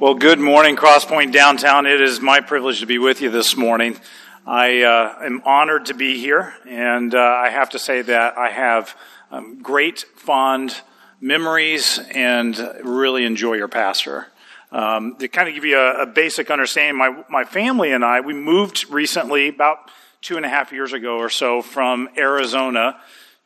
Well, 0.00 0.14
good 0.14 0.38
morning, 0.38 0.76
Crosspoint 0.76 1.30
Downtown. 1.30 1.84
It 1.84 2.00
is 2.00 2.22
my 2.22 2.40
privilege 2.40 2.80
to 2.80 2.86
be 2.86 2.96
with 2.96 3.20
you 3.20 3.28
this 3.28 3.54
morning. 3.54 3.98
I 4.46 4.80
uh, 4.80 5.26
am 5.26 5.42
honored 5.44 5.84
to 5.86 5.94
be 5.94 6.18
here, 6.18 6.54
and 6.66 7.14
uh, 7.14 7.18
I 7.18 7.50
have 7.50 7.68
to 7.70 7.78
say 7.78 8.00
that 8.00 8.38
I 8.38 8.48
have 8.48 8.96
um, 9.30 9.60
great, 9.60 10.06
fond 10.16 10.74
memories 11.20 12.00
and 12.14 12.56
really 12.82 13.26
enjoy 13.26 13.56
your 13.56 13.68
pastor. 13.68 14.28
Um, 14.72 15.16
to 15.16 15.28
kind 15.28 15.50
of 15.50 15.54
give 15.54 15.66
you 15.66 15.78
a, 15.78 16.04
a, 16.04 16.06
basic 16.06 16.50
understanding, 16.50 16.96
my, 16.96 17.22
my 17.28 17.44
family 17.44 17.92
and 17.92 18.02
I, 18.02 18.20
we 18.22 18.32
moved 18.32 18.88
recently, 18.88 19.48
about 19.48 19.90
two 20.22 20.38
and 20.38 20.46
a 20.46 20.48
half 20.48 20.72
years 20.72 20.94
ago 20.94 21.18
or 21.18 21.28
so, 21.28 21.60
from 21.60 22.08
Arizona 22.16 22.98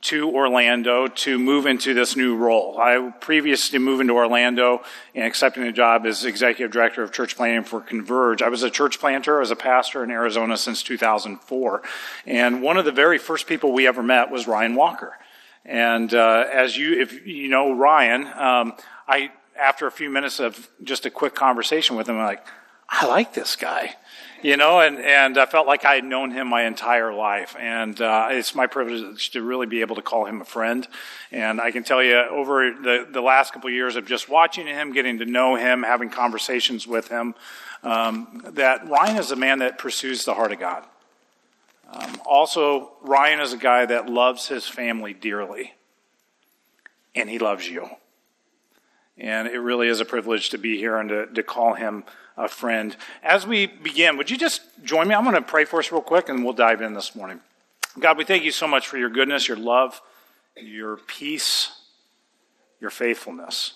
to 0.05 0.31
Orlando 0.31 1.07
to 1.09 1.39
move 1.39 1.65
into 1.65 1.95
this 1.95 2.15
new 2.15 2.37
role. 2.37 2.79
I 2.79 3.11
previously 3.21 3.79
moved 3.79 4.03
into 4.03 4.13
Orlando 4.13 4.83
and 5.15 5.25
accepting 5.25 5.63
a 5.63 5.73
job 5.73 6.05
as 6.05 6.27
executive 6.27 6.71
director 6.71 7.03
of 7.03 7.11
church 7.11 7.37
planting 7.37 7.65
for 7.65 7.81
Converge. 7.81 8.43
I 8.43 8.51
was 8.51 8.63
a 8.63 8.69
church 8.69 9.01
planter, 9.01 9.41
as 9.41 9.51
a 9.51 9.57
pastor 9.57 10.05
in 10.05 10.11
Arizona 10.11 10.59
since 10.59 10.83
2004. 10.83 11.83
And 12.27 12.61
one 12.61 12.77
of 12.77 12.85
the 12.85 12.93
very 12.93 13.17
first 13.17 13.47
people 13.47 13.73
we 13.73 13.87
ever 13.87 14.03
met 14.03 14.31
was 14.31 14.47
Ryan 14.47 14.75
Walker. 14.75 15.19
And 15.65 16.13
uh, 16.13 16.45
as 16.53 16.77
you, 16.77 17.01
if 17.01 17.27
you 17.27 17.49
know 17.49 17.73
Ryan, 17.73 18.27
um, 18.27 18.75
I 19.09 19.31
after 19.59 19.87
a 19.87 19.91
few 19.91 20.11
minutes 20.11 20.39
of 20.39 20.69
just 20.83 21.07
a 21.07 21.11
quick 21.11 21.35
conversation 21.35 21.97
with 21.97 22.09
him, 22.09 22.17
I'm 22.19 22.27
like, 22.27 22.47
I 22.91 23.07
like 23.07 23.33
this 23.33 23.57
guy 23.57 23.97
you 24.45 24.59
know, 24.59 24.79
and, 24.79 24.99
and 24.99 25.39
I 25.39 25.47
felt 25.47 25.67
like 25.67 25.87
I 25.87 25.95
had 25.95 26.05
known 26.05 26.31
him 26.31 26.49
my 26.49 26.65
entire 26.65 27.15
life. 27.15 27.57
And 27.59 27.99
uh, 27.99 28.29
it's 28.31 28.55
my 28.55 28.67
privilege 28.67 29.31
to 29.31 29.41
really 29.41 29.65
be 29.65 29.81
able 29.81 29.97
to 29.97 30.03
call 30.03 30.27
him 30.27 30.43
a 30.43 30.45
friend. 30.45 30.87
And 31.33 31.63
I 31.63 31.71
can 31.71 31.83
tell 31.83 32.03
you, 32.03 32.17
over 32.17 32.71
the, 32.71 33.09
the 33.11 33.23
last 33.23 33.55
couple 33.55 33.69
of 33.69 33.75
years 33.75 33.97
of 33.97 34.05
just 34.07 34.29
watching 34.29 34.67
him, 34.67 34.93
getting 34.93 35.21
to 35.21 35.25
know 35.25 35.55
him, 35.55 35.83
having 35.83 36.11
conversations 36.11 36.87
with 36.87 37.09
him, 37.09 37.35
um, 37.83 38.45
that 38.51 38.87
Ryan 38.87 39.17
is 39.17 39.31
a 39.31 39.37
man 39.37 39.61
that 39.61 39.79
pursues 39.79 40.27
the 40.27 40.35
heart 40.35 40.53
of 40.53 40.61
God. 40.61 40.85
Um, 41.91 42.21
also, 42.27 42.93
Ryan 43.01 43.41
is 43.41 43.55
a 43.55 43.59
guy 43.59 43.87
that 43.87 44.11
loves 44.11 44.49
his 44.49 44.69
family 44.69 45.15
dearly, 45.15 45.73
and 47.15 47.31
he 47.31 47.39
loves 47.39 47.67
you. 47.67 47.89
And 49.17 49.47
it 49.47 49.59
really 49.59 49.89
is 49.89 50.01
a 50.01 50.05
privilege 50.05 50.51
to 50.51 50.59
be 50.59 50.77
here 50.77 50.99
and 50.99 51.09
to, 51.09 51.27
to 51.27 51.43
call 51.43 51.75
him 51.75 52.05
a 52.37 52.49
friend. 52.49 52.97
As 53.23 53.47
we 53.47 53.67
begin, 53.67 54.17
would 54.17 54.31
you 54.31 54.37
just 54.37 54.63
join 54.83 55.07
me? 55.07 55.15
I'm 55.15 55.23
going 55.23 55.37
to 55.37 55.43
pray 55.43 55.65
for 55.65 55.79
us 55.79 55.93
real 55.93 56.01
quick 56.01 56.29
and 56.29 56.45
we'll 56.45 56.53
dive 56.53 56.83
in 56.83 56.95
this 56.95 57.15
morning. 57.15 57.41
God, 57.99 58.19
we 58.19 58.25
thank 58.25 58.43
you 58.43 58.51
so 58.51 58.67
much 58.67 58.89
for 58.89 58.99
your 58.99 59.11
goodness, 59.11 59.47
your 59.47 59.57
love, 59.57 60.01
your 60.57 60.97
peace, 60.97 61.71
your 62.81 62.91
faithfulness. 62.91 63.75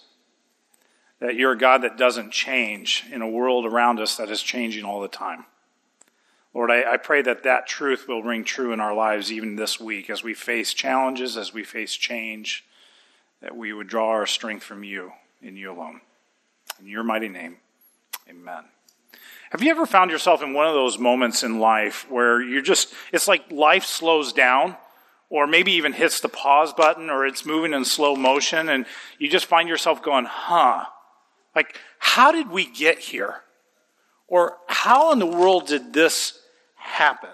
That 1.21 1.37
you're 1.37 1.53
a 1.53 1.59
God 1.59 1.83
that 1.83 1.97
doesn't 1.97 2.33
change 2.33 3.05
in 3.13 3.23
a 3.23 3.29
world 3.29 3.65
around 3.65 4.01
us 4.01 4.17
that 4.17 4.31
is 4.31 4.43
changing 4.43 4.85
all 4.85 5.01
the 5.01 5.09
time. 5.09 5.47
Lord, 6.55 6.71
I, 6.71 6.95
I, 6.95 6.97
pray 6.97 7.23
that 7.23 7.45
that 7.45 7.67
truth 7.67 8.09
will 8.09 8.23
ring 8.23 8.43
true 8.43 8.73
in 8.73 8.81
our 8.81 8.95
lives 8.95 9.31
even 9.31 9.57
this 9.57 9.79
week 9.79 10.11
as 10.11 10.25
we 10.25 10.35
face 10.35 10.73
challenges, 10.73 11.37
as 11.37 11.53
we 11.53 11.63
face 11.63 11.95
change, 11.95 12.65
that 13.41 13.57
we 13.57 13.73
would 13.73 13.87
draw 13.87 14.09
our 14.09 14.27
strength 14.27 14.65
from 14.65 14.83
you 14.83 15.13
in 15.43 15.57
you 15.57 15.73
alone. 15.73 16.01
In 16.81 16.87
your 16.87 17.03
mighty 17.03 17.29
name. 17.29 17.57
Amen. 18.29 18.65
Have 19.51 19.63
you 19.63 19.71
ever 19.71 19.87
found 19.87 20.11
yourself 20.11 20.43
in 20.43 20.53
one 20.53 20.67
of 20.67 20.75
those 20.75 20.99
moments 20.99 21.43
in 21.43 21.59
life 21.59 22.07
where 22.11 22.43
you're 22.43 22.63
just, 22.63 22.93
it's 23.13 23.27
like 23.27 23.51
life 23.51 23.85
slows 23.85 24.33
down, 24.33 24.77
or 25.31 25.47
maybe 25.47 25.73
even 25.73 25.93
hits 25.93 26.21
the 26.21 26.29
pause 26.29 26.73
button, 26.73 27.09
or 27.09 27.27
it's 27.27 27.47
moving 27.47 27.73
in 27.73 27.85
slow 27.85 28.15
motion, 28.15 28.69
and 28.69 28.85
you 29.19 29.29
just 29.29 29.47
find 29.47 29.69
yourself 29.69 30.03
going, 30.03 30.27
huh, 30.27 30.85
like, 31.55 31.79
how 31.99 32.31
did 32.31 32.51
we 32.51 32.67
get 32.71 32.99
here? 32.99 33.43
Or 34.27 34.59
how 34.69 35.13
in 35.13 35.19
the 35.19 35.27
world 35.27 35.67
did 35.67 35.93
this 35.95 36.39
happen? 36.77 37.31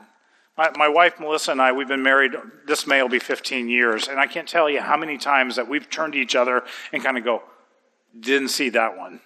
My, 0.56 0.70
my, 0.76 0.88
wife 0.88 1.18
Melissa 1.18 1.50
and 1.50 1.60
I, 1.60 1.72
we've 1.72 1.88
been 1.88 2.04
married, 2.04 2.32
this 2.66 2.86
May 2.86 3.02
will 3.02 3.08
be 3.08 3.18
15 3.18 3.68
years, 3.68 4.06
and 4.06 4.20
I 4.20 4.28
can't 4.28 4.48
tell 4.48 4.70
you 4.70 4.80
how 4.80 4.96
many 4.96 5.18
times 5.18 5.56
that 5.56 5.68
we've 5.68 5.90
turned 5.90 6.12
to 6.12 6.18
each 6.20 6.36
other 6.36 6.62
and 6.92 7.02
kind 7.02 7.18
of 7.18 7.24
go, 7.24 7.42
didn't 8.18 8.48
see 8.48 8.70
that 8.70 8.96
one. 8.96 9.20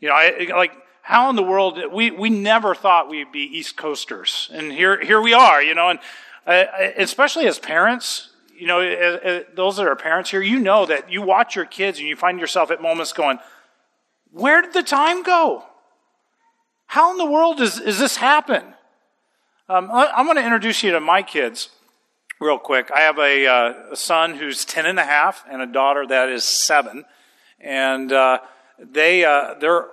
You 0.00 0.08
know, 0.08 0.14
I, 0.14 0.48
like, 0.54 0.72
how 1.02 1.30
in 1.30 1.36
the 1.36 1.42
world, 1.42 1.80
we, 1.92 2.10
we 2.10 2.30
never 2.30 2.74
thought 2.74 3.08
we'd 3.08 3.32
be 3.32 3.40
East 3.40 3.76
Coasters. 3.76 4.50
And 4.52 4.70
here, 4.70 5.02
here 5.02 5.20
we 5.20 5.32
are, 5.32 5.62
you 5.62 5.74
know, 5.74 5.90
and 5.90 5.98
uh, 6.46 6.64
especially 6.96 7.46
as 7.46 7.58
parents, 7.58 8.30
you 8.56 8.66
know, 8.66 8.80
uh, 8.80 9.28
uh, 9.28 9.40
those 9.54 9.76
that 9.76 9.86
are 9.86 9.96
parents 9.96 10.30
here, 10.30 10.42
you 10.42 10.58
know 10.58 10.86
that 10.86 11.10
you 11.10 11.22
watch 11.22 11.56
your 11.56 11.64
kids 11.64 11.98
and 11.98 12.08
you 12.08 12.16
find 12.16 12.38
yourself 12.38 12.70
at 12.70 12.82
moments 12.82 13.12
going, 13.12 13.38
where 14.32 14.60
did 14.62 14.72
the 14.72 14.82
time 14.82 15.22
go? 15.22 15.64
How 16.86 17.10
in 17.10 17.18
the 17.18 17.26
world 17.26 17.58
does, 17.58 17.80
does 17.80 17.98
this 17.98 18.16
happen? 18.16 18.62
Um, 19.68 19.90
I'm 19.92 20.24
going 20.24 20.36
to 20.36 20.44
introduce 20.44 20.82
you 20.82 20.92
to 20.92 21.00
my 21.00 21.22
kids 21.22 21.68
real 22.40 22.58
quick. 22.58 22.90
I 22.94 23.00
have 23.00 23.18
a, 23.18 23.46
uh, 23.46 23.92
a, 23.92 23.96
son 23.96 24.34
who's 24.34 24.64
10 24.64 24.86
and 24.86 24.98
a 24.98 25.04
half 25.04 25.44
and 25.50 25.60
a 25.60 25.66
daughter 25.66 26.06
that 26.06 26.30
is 26.30 26.44
seven. 26.44 27.04
And, 27.60 28.12
uh, 28.12 28.38
they 28.78 29.24
uh, 29.24 29.54
they're 29.60 29.86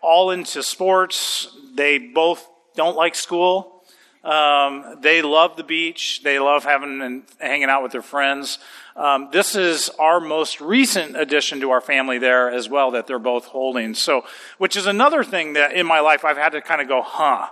all 0.00 0.30
into 0.30 0.62
sports. 0.62 1.54
They 1.74 1.98
both 1.98 2.46
don't 2.74 2.96
like 2.96 3.14
school. 3.14 3.82
Um, 4.22 4.98
they 5.00 5.22
love 5.22 5.56
the 5.56 5.64
beach. 5.64 6.20
They 6.22 6.38
love 6.38 6.64
having 6.64 7.00
and 7.00 7.22
hanging 7.38 7.70
out 7.70 7.82
with 7.82 7.92
their 7.92 8.02
friends. 8.02 8.58
Um, 8.94 9.28
this 9.32 9.54
is 9.54 9.88
our 9.98 10.20
most 10.20 10.60
recent 10.60 11.16
addition 11.16 11.60
to 11.60 11.70
our 11.70 11.80
family 11.80 12.18
there 12.18 12.50
as 12.50 12.68
well 12.68 12.90
that 12.90 13.06
they're 13.06 13.18
both 13.18 13.46
holding. 13.46 13.94
So, 13.94 14.24
which 14.58 14.76
is 14.76 14.86
another 14.86 15.24
thing 15.24 15.54
that 15.54 15.72
in 15.72 15.86
my 15.86 16.00
life 16.00 16.24
I've 16.24 16.36
had 16.36 16.50
to 16.50 16.60
kind 16.60 16.82
of 16.82 16.88
go, 16.88 17.00
huh, 17.00 17.48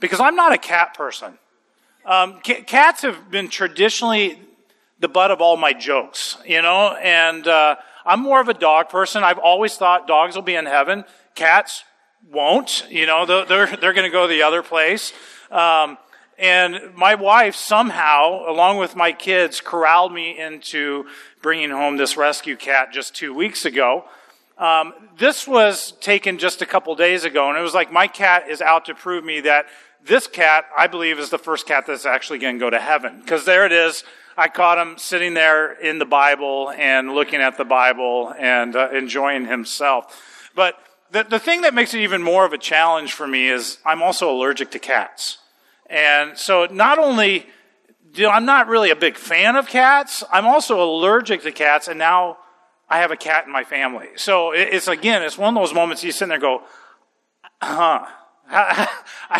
because 0.00 0.20
I'm 0.20 0.34
not 0.34 0.52
a 0.52 0.58
cat 0.58 0.94
person. 0.94 1.38
Um, 2.06 2.40
c- 2.44 2.62
cats 2.62 3.02
have 3.02 3.30
been 3.30 3.50
traditionally 3.50 4.40
the 5.00 5.08
butt 5.08 5.30
of 5.30 5.42
all 5.42 5.58
my 5.58 5.74
jokes, 5.74 6.38
you 6.46 6.62
know, 6.62 6.94
and 6.94 7.46
uh, 7.46 7.76
I'm 8.04 8.20
more 8.20 8.40
of 8.40 8.48
a 8.48 8.54
dog 8.54 8.88
person. 8.88 9.22
I've 9.22 9.38
always 9.38 9.76
thought 9.76 10.06
dogs 10.06 10.34
will 10.34 10.42
be 10.42 10.54
in 10.54 10.66
heaven. 10.66 11.04
Cats 11.34 11.84
won't. 12.30 12.84
You 12.90 13.06
know, 13.06 13.26
they're, 13.26 13.44
they're 13.76 13.92
going 13.92 14.04
to 14.04 14.10
go 14.10 14.26
the 14.26 14.42
other 14.42 14.62
place. 14.62 15.12
Um, 15.50 15.98
and 16.38 16.94
my 16.94 17.16
wife 17.16 17.56
somehow, 17.56 18.48
along 18.48 18.78
with 18.78 18.94
my 18.94 19.12
kids, 19.12 19.60
corralled 19.60 20.12
me 20.12 20.38
into 20.38 21.06
bringing 21.42 21.70
home 21.70 21.96
this 21.96 22.16
rescue 22.16 22.56
cat 22.56 22.92
just 22.92 23.14
two 23.14 23.34
weeks 23.34 23.64
ago. 23.64 24.04
Um, 24.58 24.92
this 25.16 25.46
was 25.46 25.92
taken 26.00 26.38
just 26.38 26.62
a 26.62 26.66
couple 26.66 26.94
days 26.96 27.24
ago, 27.24 27.48
and 27.48 27.56
it 27.56 27.62
was 27.62 27.74
like 27.74 27.92
my 27.92 28.08
cat 28.08 28.48
is 28.48 28.60
out 28.60 28.86
to 28.86 28.94
prove 28.94 29.24
me 29.24 29.40
that 29.40 29.66
this 30.04 30.26
cat, 30.26 30.64
I 30.76 30.88
believe, 30.88 31.18
is 31.18 31.30
the 31.30 31.38
first 31.38 31.66
cat 31.66 31.84
that's 31.86 32.06
actually 32.06 32.40
going 32.40 32.56
to 32.56 32.60
go 32.60 32.70
to 32.70 32.80
heaven. 32.80 33.20
Because 33.20 33.44
there 33.44 33.64
it 33.66 33.72
is. 33.72 34.04
I 34.36 34.48
caught 34.48 34.78
him 34.78 34.98
sitting 34.98 35.34
there 35.34 35.72
in 35.72 35.98
the 35.98 36.04
Bible 36.04 36.70
and 36.76 37.12
looking 37.14 37.40
at 37.40 37.56
the 37.56 37.64
Bible 37.64 38.32
and 38.38 38.74
uh, 38.76 38.90
enjoying 38.90 39.46
himself. 39.46 40.50
But 40.54 40.76
the, 41.10 41.24
the 41.24 41.38
thing 41.38 41.62
that 41.62 41.74
makes 41.74 41.94
it 41.94 42.00
even 42.00 42.22
more 42.22 42.44
of 42.44 42.52
a 42.52 42.58
challenge 42.58 43.12
for 43.12 43.26
me 43.26 43.48
is 43.48 43.78
I'm 43.84 44.02
also 44.02 44.30
allergic 44.30 44.70
to 44.72 44.78
cats. 44.78 45.38
And 45.86 46.36
so 46.36 46.66
not 46.66 46.98
only 46.98 47.46
do 48.12 48.28
I'm 48.28 48.44
not 48.44 48.68
really 48.68 48.90
a 48.90 48.96
big 48.96 49.16
fan 49.16 49.56
of 49.56 49.68
cats, 49.68 50.22
I'm 50.30 50.46
also 50.46 50.82
allergic 50.82 51.42
to 51.42 51.52
cats, 51.52 51.88
and 51.88 51.98
now 51.98 52.38
I 52.90 52.98
have 52.98 53.10
a 53.10 53.16
cat 53.16 53.46
in 53.46 53.52
my 53.52 53.64
family. 53.64 54.08
So 54.16 54.52
it's 54.52 54.88
again, 54.88 55.22
it's 55.22 55.36
one 55.36 55.56
of 55.56 55.62
those 55.62 55.74
moments 55.74 56.02
you 56.02 56.12
sit 56.12 56.26
there 56.28 56.34
and 56.34 56.42
go, 56.42 56.62
huh. 57.60 58.06
I 58.50 58.88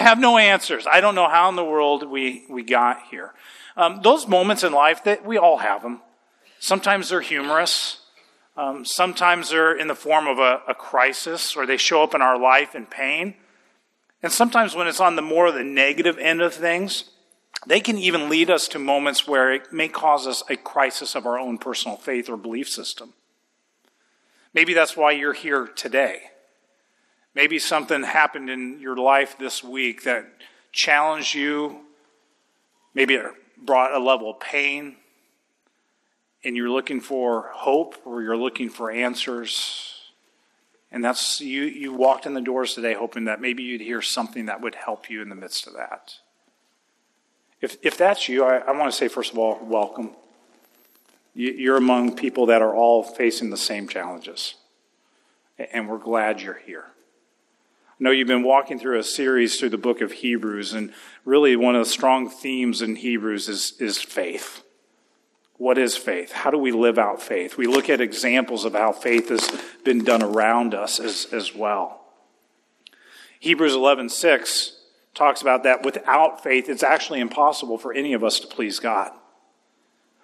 have 0.00 0.18
no 0.18 0.36
answers. 0.36 0.86
I 0.86 1.00
don't 1.00 1.14
know 1.14 1.28
how 1.28 1.48
in 1.48 1.56
the 1.56 1.64
world 1.64 2.08
we, 2.10 2.44
we 2.50 2.62
got 2.62 3.00
here. 3.10 3.32
Um, 3.74 4.00
those 4.02 4.26
moments 4.26 4.64
in 4.64 4.72
life 4.72 5.02
that 5.04 5.24
we 5.24 5.38
all 5.38 5.58
have 5.58 5.82
them. 5.82 6.02
Sometimes 6.60 7.08
they're 7.08 7.22
humorous. 7.22 8.02
Um, 8.56 8.84
sometimes 8.84 9.50
they're 9.50 9.74
in 9.74 9.88
the 9.88 9.94
form 9.94 10.26
of 10.26 10.38
a, 10.38 10.60
a 10.68 10.74
crisis, 10.74 11.56
or 11.56 11.64
they 11.64 11.76
show 11.76 12.02
up 12.02 12.14
in 12.14 12.20
our 12.20 12.38
life 12.38 12.74
in 12.74 12.84
pain. 12.84 13.34
And 14.22 14.32
sometimes 14.32 14.74
when 14.74 14.88
it's 14.88 15.00
on 15.00 15.16
the 15.16 15.22
more 15.22 15.52
the 15.52 15.64
negative 15.64 16.18
end 16.18 16.42
of 16.42 16.52
things, 16.52 17.04
they 17.66 17.80
can 17.80 17.96
even 17.98 18.28
lead 18.28 18.50
us 18.50 18.68
to 18.68 18.78
moments 18.78 19.26
where 19.26 19.52
it 19.52 19.72
may 19.72 19.88
cause 19.88 20.26
us 20.26 20.42
a 20.50 20.56
crisis 20.56 21.14
of 21.14 21.24
our 21.24 21.38
own 21.38 21.56
personal 21.56 21.96
faith 21.96 22.28
or 22.28 22.36
belief 22.36 22.68
system. 22.68 23.14
Maybe 24.58 24.74
that's 24.74 24.96
why 24.96 25.12
you're 25.12 25.34
here 25.34 25.68
today. 25.68 26.32
Maybe 27.32 27.60
something 27.60 28.02
happened 28.02 28.50
in 28.50 28.80
your 28.80 28.96
life 28.96 29.38
this 29.38 29.62
week 29.62 30.02
that 30.02 30.26
challenged 30.72 31.32
you. 31.32 31.82
Maybe 32.92 33.14
it 33.14 33.26
brought 33.56 33.94
a 33.94 34.00
level 34.00 34.28
of 34.28 34.40
pain 34.40 34.96
and 36.42 36.56
you're 36.56 36.70
looking 36.70 37.00
for 37.00 37.52
hope 37.54 38.04
or 38.04 38.20
you're 38.20 38.36
looking 38.36 38.68
for 38.68 38.90
answers. 38.90 39.94
And 40.90 41.04
that's 41.04 41.40
you 41.40 41.62
you 41.62 41.92
walked 41.92 42.26
in 42.26 42.34
the 42.34 42.40
doors 42.40 42.74
today 42.74 42.94
hoping 42.94 43.26
that 43.26 43.40
maybe 43.40 43.62
you'd 43.62 43.80
hear 43.80 44.02
something 44.02 44.46
that 44.46 44.60
would 44.60 44.74
help 44.74 45.08
you 45.08 45.22
in 45.22 45.28
the 45.28 45.36
midst 45.36 45.68
of 45.68 45.74
that. 45.74 46.14
If 47.60 47.76
if 47.84 47.96
that's 47.96 48.28
you, 48.28 48.44
I, 48.44 48.56
I 48.56 48.72
want 48.72 48.90
to 48.90 48.98
say 48.98 49.06
first 49.06 49.30
of 49.30 49.38
all, 49.38 49.60
welcome. 49.62 50.16
You're 51.40 51.76
among 51.76 52.16
people 52.16 52.46
that 52.46 52.62
are 52.62 52.74
all 52.74 53.04
facing 53.04 53.50
the 53.50 53.56
same 53.56 53.86
challenges. 53.86 54.56
And 55.72 55.88
we're 55.88 55.98
glad 55.98 56.40
you're 56.40 56.60
here. 56.66 56.86
I 56.88 57.94
know 58.00 58.10
you've 58.10 58.26
been 58.26 58.42
walking 58.42 58.80
through 58.80 58.98
a 58.98 59.04
series 59.04 59.56
through 59.56 59.68
the 59.68 59.78
book 59.78 60.00
of 60.00 60.10
Hebrews, 60.10 60.72
and 60.72 60.92
really 61.24 61.54
one 61.54 61.76
of 61.76 61.84
the 61.84 61.90
strong 61.90 62.28
themes 62.28 62.82
in 62.82 62.96
Hebrews 62.96 63.48
is, 63.48 63.74
is 63.78 64.02
faith. 64.02 64.64
What 65.58 65.78
is 65.78 65.96
faith? 65.96 66.32
How 66.32 66.50
do 66.50 66.58
we 66.58 66.72
live 66.72 66.98
out 66.98 67.22
faith? 67.22 67.56
We 67.56 67.68
look 67.68 67.88
at 67.88 68.00
examples 68.00 68.64
of 68.64 68.72
how 68.72 68.90
faith 68.90 69.28
has 69.28 69.48
been 69.84 70.02
done 70.02 70.24
around 70.24 70.74
us 70.74 70.98
as, 70.98 71.28
as 71.32 71.54
well. 71.54 72.00
Hebrews 73.38 73.74
11:6 73.74 74.72
talks 75.14 75.40
about 75.40 75.62
that 75.62 75.84
without 75.84 76.42
faith 76.42 76.68
it's 76.68 76.82
actually 76.82 77.20
impossible 77.20 77.78
for 77.78 77.92
any 77.92 78.12
of 78.12 78.24
us 78.24 78.40
to 78.40 78.48
please 78.48 78.80
God. 78.80 79.12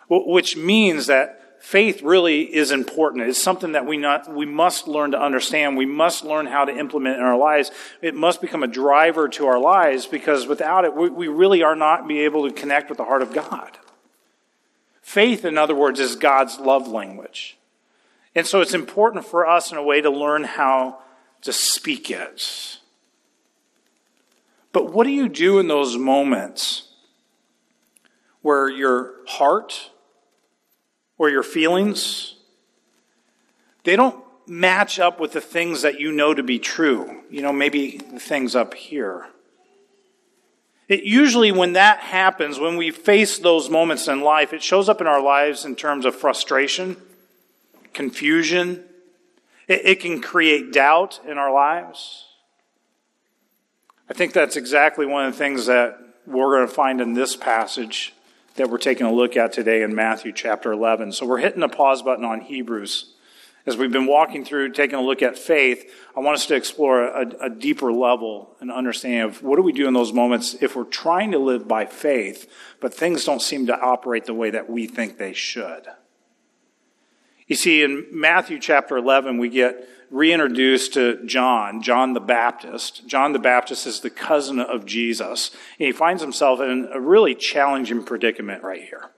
Which 0.09 0.57
means 0.57 1.07
that 1.07 1.63
faith 1.65 2.03
really 2.03 2.43
is 2.55 2.71
important. 2.71 3.27
It's 3.27 3.43
something 3.43 3.73
that 3.73 3.87
we 3.87 3.97
not, 3.97 4.33
we 4.33 4.45
must 4.45 4.87
learn 4.87 5.13
to 5.13 5.21
understand. 5.21 5.79
We 5.79 5.87
must 5.87 6.23
learn 6.23 6.47
how 6.47 6.67
to 6.67 6.77
implement 6.77 7.17
in 7.17 7.23
our 7.23 7.39
lives. 7.39 7.71
It 8.03 8.15
must 8.15 8.43
become 8.43 8.63
a 8.63 8.69
driver 8.69 9.29
to 9.31 9.47
our 9.47 9.59
lives 9.59 10.05
because 10.05 10.47
without 10.47 10.85
it, 10.85 10.95
we, 10.95 11.09
we 11.09 11.29
really 11.29 11.63
are 11.63 11.75
not 11.75 12.07
be 12.07 12.21
able 12.21 12.47
to 12.47 12.55
connect 12.55 12.91
with 12.91 12.99
the 12.99 13.05
heart 13.05 13.23
of 13.23 13.33
God. 13.33 13.79
Faith, 15.01 15.45
in 15.45 15.57
other 15.57 15.75
words, 15.75 16.01
is 16.01 16.17
God's 16.17 16.59
love 16.59 16.87
language. 16.87 17.57
And 18.35 18.47
so 18.47 18.61
it's 18.61 18.75
important 18.75 19.25
for 19.25 19.47
us 19.47 19.73
in 19.73 19.79
a 19.79 19.83
way 19.83 20.03
to 20.03 20.11
learn 20.11 20.45
how 20.45 20.99
to 21.43 21.53
speak 21.53 22.11
it. 22.11 22.79
But 24.73 24.93
what 24.93 25.05
do 25.05 25.11
you 25.11 25.29
do 25.29 25.59
in 25.59 25.69
those 25.69 25.97
moments 25.97 26.89
where 28.43 28.69
your 28.69 29.15
heart 29.27 29.91
or 31.19 31.31
your 31.31 31.43
feelings, 31.43 32.37
they 33.85 33.97
don't 33.97 34.23
match 34.47 34.99
up 34.99 35.21
with 35.21 35.33
the 35.33 35.41
things 35.41 35.83
that 35.83 36.01
you 36.01 36.13
know 36.13 36.35
to 36.35 36.43
be 36.43 36.59
true. 36.59 37.23
You 37.31 37.43
know, 37.43 37.53
maybe 37.53 37.99
the 37.99 38.21
things 38.21 38.57
up 38.57 38.75
here. 38.75 39.27
It 40.87 41.05
usually, 41.05 41.51
when 41.51 41.75
that 41.75 42.01
happens, 42.01 42.59
when 42.59 42.77
we 42.77 42.91
face 42.91 43.39
those 43.39 43.71
moments 43.71 44.07
in 44.07 44.21
life, 44.21 44.53
it 44.53 44.63
shows 44.63 44.89
up 44.89 45.01
in 45.01 45.07
our 45.07 45.23
lives 45.23 45.65
in 45.65 45.77
terms 45.77 46.05
of 46.05 46.15
frustration, 46.15 46.97
confusion. 47.95 48.85
It, 49.67 49.81
it 49.85 50.01
can 50.01 50.21
create 50.21 50.73
doubt 50.73 51.21
in 51.27 51.39
our 51.39 51.53
lives. 51.53 52.27
I 54.11 54.13
think 54.13 54.35
that's 54.35 54.57
exactly 54.57 55.07
one 55.07 55.25
of 55.25 55.33
the 55.33 55.39
things 55.39 55.67
that 55.67 55.99
we're 56.27 56.55
going 56.57 56.69
to 56.69 56.75
find 56.75 57.01
in 57.01 57.15
this 57.15 57.35
passage 57.35 58.13
that 58.55 58.71
we're 58.71 58.79
taking 58.79 59.07
a 59.07 59.13
look 59.13 59.37
at 59.37 59.53
today 59.53 59.83
in 59.83 59.95
Matthew 59.95 60.33
chapter 60.33 60.73
11. 60.73 61.13
So 61.13 61.27
we're 61.27 61.39
hitting 61.39 61.61
the 61.61 61.69
pause 61.69 62.03
button 62.03 62.25
on 62.25 62.41
Hebrews. 62.41 63.13
As 63.67 63.77
we've 63.77 63.91
been 63.91 64.07
walking 64.07 64.45
through, 64.45 64.73
taking 64.73 64.99
a 64.99 65.03
look 65.03 65.23
at 65.23 65.39
faith, 65.39 65.91
I 66.15 66.21
want 66.21 66.37
us 66.37 66.47
to 66.47 66.55
explore 66.55 67.05
a, 67.05 67.47
a 67.47 67.51
deeper 67.51 67.91
level 67.93 68.55
and 68.61 68.71
understanding 68.71 69.23
of 69.23 69.43
what 69.43 69.57
do 69.57 69.63
we 69.63 69.73
do 69.73 69.89
in 69.89 69.95
those 69.95 70.13
moments 70.13 70.55
if 70.61 70.77
we're 70.77 70.85
trying 70.85 71.33
to 71.33 71.39
live 71.39 71.67
by 71.67 71.87
faith, 71.87 72.49
but 72.81 72.93
things 72.93 73.25
don't 73.25 73.41
seem 73.41 73.67
to 73.67 73.81
operate 73.81 74.27
the 74.27 74.35
way 74.35 74.51
that 74.51 74.69
we 74.69 74.87
think 74.87 75.17
they 75.17 75.33
should. 75.33 75.87
You 77.47 77.57
see, 77.57 77.83
in 77.83 78.07
Matthew 78.13 78.59
chapter 78.59 78.97
11, 78.97 79.39
we 79.39 79.49
get 79.49 79.89
reintroduced 80.15 80.95
to 80.95 81.27
John, 81.27 81.83
John 81.83 82.13
the 82.13 82.21
Baptist. 82.21 83.05
John 83.09 83.33
the 83.33 83.41
Baptist 83.41 83.85
is 83.85 83.99
the 83.99 84.11
cousin 84.11 84.61
of 84.61 84.87
Jesus. 84.87 85.51
And 85.81 85.87
he 85.87 85.93
finds 85.93 86.23
himself 86.23 86.61
in 86.61 86.89
a 86.93 87.01
really 87.01 87.35
challenging 87.35 88.05
predicament 88.05 88.63
right 88.63 88.83
here. 88.83 89.11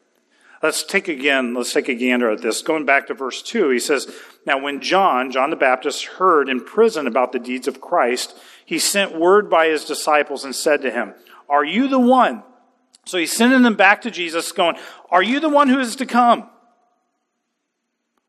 Let's 0.62 0.82
take 0.82 1.08
again, 1.08 1.52
let's 1.52 1.74
take 1.74 1.90
a 1.90 1.94
gander 1.94 2.30
at 2.30 2.40
this. 2.40 2.62
Going 2.62 2.86
back 2.86 3.08
to 3.08 3.14
verse 3.14 3.42
2, 3.42 3.68
he 3.68 3.78
says, 3.78 4.10
Now 4.46 4.58
when 4.58 4.80
John, 4.80 5.30
John 5.30 5.50
the 5.50 5.56
Baptist, 5.56 6.06
heard 6.06 6.48
in 6.48 6.64
prison 6.64 7.06
about 7.06 7.32
the 7.32 7.38
deeds 7.38 7.68
of 7.68 7.82
Christ, 7.82 8.34
he 8.64 8.78
sent 8.78 9.14
word 9.14 9.50
by 9.50 9.66
his 9.66 9.84
disciples 9.84 10.46
and 10.46 10.56
said 10.56 10.80
to 10.80 10.90
him, 10.90 11.12
Are 11.46 11.64
you 11.64 11.88
the 11.88 12.00
one? 12.00 12.42
So 13.04 13.18
he's 13.18 13.36
sending 13.36 13.62
them 13.62 13.76
back 13.76 14.00
to 14.02 14.10
Jesus, 14.10 14.50
going, 14.50 14.76
Are 15.10 15.22
you 15.22 15.40
the 15.40 15.50
one 15.50 15.68
who 15.68 15.78
is 15.78 15.94
to 15.96 16.06
come? 16.06 16.48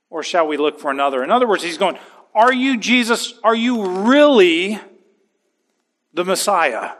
Or 0.09 0.21
shall 0.21 0.47
we 0.47 0.57
look 0.57 0.81
for 0.81 0.91
another? 0.91 1.23
In 1.23 1.31
other 1.31 1.47
words, 1.47 1.63
he's 1.63 1.77
going, 1.77 1.97
are 2.37 2.53
you 2.53 2.77
Jesus? 2.77 3.33
Are 3.43 3.55
you 3.55 4.03
really 4.03 4.79
the 6.13 6.23
Messiah? 6.23 6.91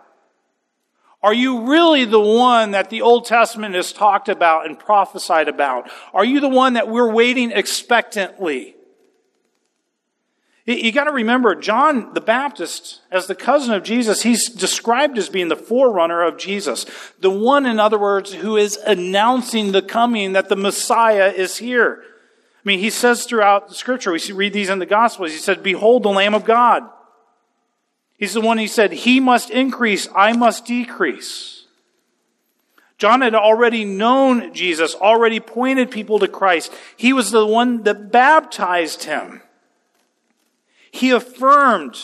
Are 1.22 1.34
you 1.34 1.70
really 1.70 2.06
the 2.06 2.20
one 2.20 2.72
that 2.72 2.90
the 2.90 3.02
Old 3.02 3.26
Testament 3.26 3.76
has 3.76 3.94
talked 3.94 4.30
about 4.30 4.66
and 4.66 4.80
prophesied 4.80 5.48
about? 5.48 5.90
Are 6.14 6.26
you 6.26 6.40
the 6.40 6.50
one 6.50 6.74
that 6.74 6.90
we're 6.90 7.12
waiting 7.12 7.52
expectantly? 7.52 8.76
You 10.66 10.92
got 10.92 11.06
to 11.06 11.12
remember, 11.12 11.56
John 11.56 12.14
the 12.14 12.22
Baptist, 12.22 13.02
as 13.12 13.28
the 13.28 13.36
cousin 13.36 13.74
of 13.74 13.84
Jesus, 13.84 14.24
he's 14.24 14.50
described 14.50 15.18
as 15.18 15.30
being 15.30 15.48
the 15.48 15.56
forerunner 15.56 16.24
of 16.24 16.38
Jesus. 16.38 16.86
The 17.20 17.30
one, 17.30 17.66
in 17.66 17.80
other 17.80 18.00
words, 18.00 18.34
who 18.34 18.58
is 18.58 18.76
announcing 18.76 19.72
the 19.72 19.82
coming 19.82 20.34
that 20.34 20.50
the 20.50 20.58
Messiah 20.58 21.32
is 21.32 21.58
here. 21.58 22.04
I 22.68 22.76
mean, 22.76 22.80
he 22.80 22.90
says 22.90 23.24
throughout 23.24 23.70
the 23.70 23.76
scripture, 23.76 24.12
we 24.12 24.20
read 24.34 24.52
these 24.52 24.68
in 24.68 24.80
the 24.80 24.86
Gospels, 24.86 25.32
he 25.32 25.38
said, 25.38 25.64
Behold 25.64 26.04
the 26.04 26.10
Lamb 26.10 26.34
of 26.34 26.44
God. 26.44 26.84
He's 28.18 28.34
the 28.34 28.42
one 28.42 28.58
he 28.58 28.68
said, 28.68 28.92
He 28.92 29.22
must 29.22 29.50
increase, 29.50 30.10
I 30.14 30.34
must 30.34 30.66
decrease. 30.66 31.64
John 32.98 33.22
had 33.22 33.36
already 33.36 33.86
known 33.86 34.54
Jesus, 34.54 34.96
already 34.96 35.40
pointed 35.40 35.92
people 35.92 36.20
to 36.20 36.28
Christ. 36.28 36.74
He 36.98 37.14
was 37.14 37.32
the 37.32 37.46
one 37.46 37.84
that 37.84 38.12
baptized 38.12 39.06
him. 39.06 39.44
He 40.92 41.12
affirmed 41.12 41.96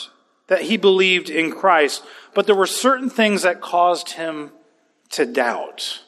that 0.48 0.62
he 0.62 0.78
believed 0.78 1.30
in 1.30 1.52
Christ, 1.52 2.06
but 2.34 2.46
there 2.46 2.56
were 2.56 2.68
certain 2.68 3.10
things 3.10 3.42
that 3.42 3.60
caused 3.60 4.12
him 4.12 4.52
to 5.10 5.26
doubt. 5.26 6.04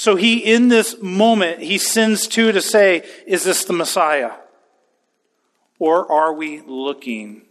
So 0.00 0.16
he, 0.16 0.38
in 0.38 0.68
this 0.68 0.96
moment, 1.02 1.60
he 1.60 1.76
sends 1.76 2.26
two 2.26 2.52
to 2.52 2.62
say, 2.62 3.06
Is 3.26 3.44
this 3.44 3.64
the 3.64 3.74
Messiah? 3.74 4.32
Or 5.78 6.10
are 6.10 6.32
we 6.32 6.62
looking 6.62 7.42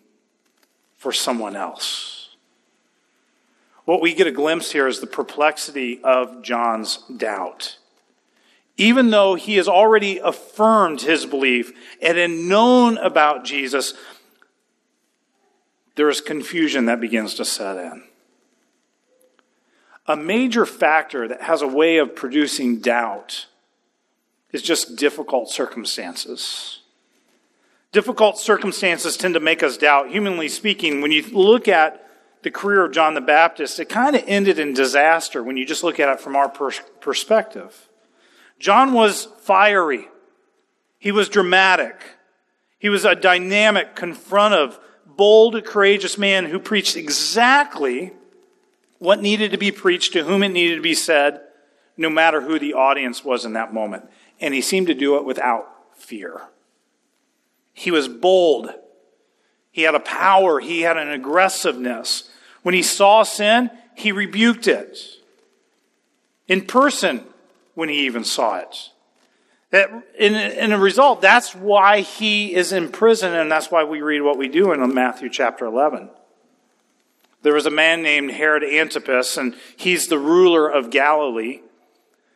for 0.98 1.12
someone 1.12 1.56
else? 1.56 2.30
What 3.86 4.01
we 4.01 4.16
get 4.16 4.25
a 4.25 4.31
glimpse 4.31 4.72
here 4.72 4.88
is 4.88 5.00
the 5.00 5.06
perplexity 5.06 6.01
of 6.04 6.42
John's 6.42 6.98
doubt. 7.16 7.78
Even 8.78 9.12
though 9.12 9.36
he 9.36 9.57
has 9.57 9.68
already 9.68 10.18
affirmed 10.18 11.01
his 11.01 11.28
belief 11.28 11.72
and 12.01 12.18
had 12.18 12.31
known 12.31 12.98
about 12.98 13.46
Jesus, 13.46 13.94
there 15.94 16.10
is 16.10 16.19
confusion 16.19 16.86
that 16.86 17.00
begins 17.00 17.36
to 17.36 17.46
set 17.46 17.77
in 17.77 18.09
a 20.10 20.18
major 20.18 20.66
factor 20.66 21.28
that 21.28 21.44
has 21.44 21.62
a 21.62 21.68
way 21.68 21.98
of 21.98 22.16
producing 22.16 22.80
doubt 22.80 23.46
is 24.51 24.63
just 24.63 24.96
difficult 24.96 25.51
circumstances. 25.51 26.82
Difficult 27.92 28.39
circumstances 28.39 29.16
tend 29.16 29.36
to 29.36 29.39
make 29.39 29.62
us 29.62 29.78
doubt. 29.78 30.10
Humanly 30.10 30.50
speaking, 30.50 31.01
when 31.01 31.12
you 31.12 31.22
look 31.32 31.68
at 31.68 32.04
the 32.42 32.50
career 32.50 32.86
of 32.86 32.92
John 32.92 33.13
the 33.13 33.22
Baptist, 33.22 33.80
it 33.80 33.88
kind 33.88 34.16
of 34.16 34.24
ended 34.25 34.58
in 34.58 34.74
disaster 34.74 35.44
when 35.44 35.58
you 35.58 35.66
just 35.66 35.84
look 35.84 36.00
at 36.00 36.10
it 36.10 36.20
from 36.20 36.36
our 36.36 36.50
perspective. 36.50 37.88
John 38.58 38.94
was 38.94 39.28
fiery. 39.42 40.08
He 40.98 41.12
was 41.12 41.30
dramatic. 41.30 42.01
He 42.80 42.89
was 42.89 43.06
a 43.06 43.13
dynamic, 43.13 43.96
confrontive, 43.96 44.80
bold, 45.06 45.63
courageous 45.66 46.18
man 46.18 46.46
who 46.46 46.58
preached 46.58 46.96
exactly 46.96 48.13
what 49.00 49.22
needed 49.22 49.51
to 49.51 49.58
be 49.58 49.72
preached, 49.72 50.13
to 50.13 50.24
whom 50.24 50.44
it 50.44 50.50
needed 50.50 50.75
to 50.75 50.82
be 50.82 50.94
said, 50.94 51.41
no 51.98 52.10
matter 52.10 52.41
who 52.41 52.60
the 52.60 52.74
audience 52.74 53.25
was 53.25 53.44
in 53.46 53.53
that 53.53 53.74
moment. 53.74 54.10
And 54.39 54.53
he 54.53 54.62
seemed 54.62 54.88
to 54.88 54.94
do 54.94 55.18
it 55.18 55.25
without 55.25 55.68
fear. 55.96 56.41
He 57.74 57.91
was 57.91 58.08
bold. 58.08 58.70
He 59.72 59.84
had 59.84 59.96
a 59.96 60.00
power. 60.00 60.60
He 60.60 60.82
had 60.82 60.98
an 60.98 61.10
aggressiveness. 61.10 62.29
When 62.62 62.75
he 62.75 62.84
saw 62.84 63.24
sin, 63.24 63.70
he 63.96 64.12
rebuked 64.12 64.68
it. 64.68 65.00
In 66.48 66.65
person, 66.65 67.24
when 67.75 67.89
he 67.89 68.06
even 68.06 68.24
saw 68.24 68.58
it. 68.58 68.89
That, 69.72 69.91
in, 70.18 70.36
in 70.36 70.72
a 70.72 70.79
result, 70.79 71.22
that's 71.22 71.53
why 71.53 72.01
he 72.01 72.56
is 72.56 72.74
in 72.74 72.89
prison, 72.89 73.34
and 73.34 73.51
that's 73.51 73.70
why 73.70 73.84
we 73.84 74.01
read 74.01 74.22
what 74.22 74.38
we 74.38 74.48
do 74.48 74.72
in 74.72 74.94
Matthew 74.94 75.29
chapter 75.29 75.65
11. 75.65 76.10
There 77.41 77.53
was 77.53 77.65
a 77.65 77.72
man 77.72 78.01
named 78.01 78.31
Herod 78.31 78.63
Antipas, 78.63 79.38
and 79.38 79.55
he's 79.77 80.08
the 80.08 80.19
ruler 80.19 80.67
of 80.69 80.89
Galilee. 80.89 81.62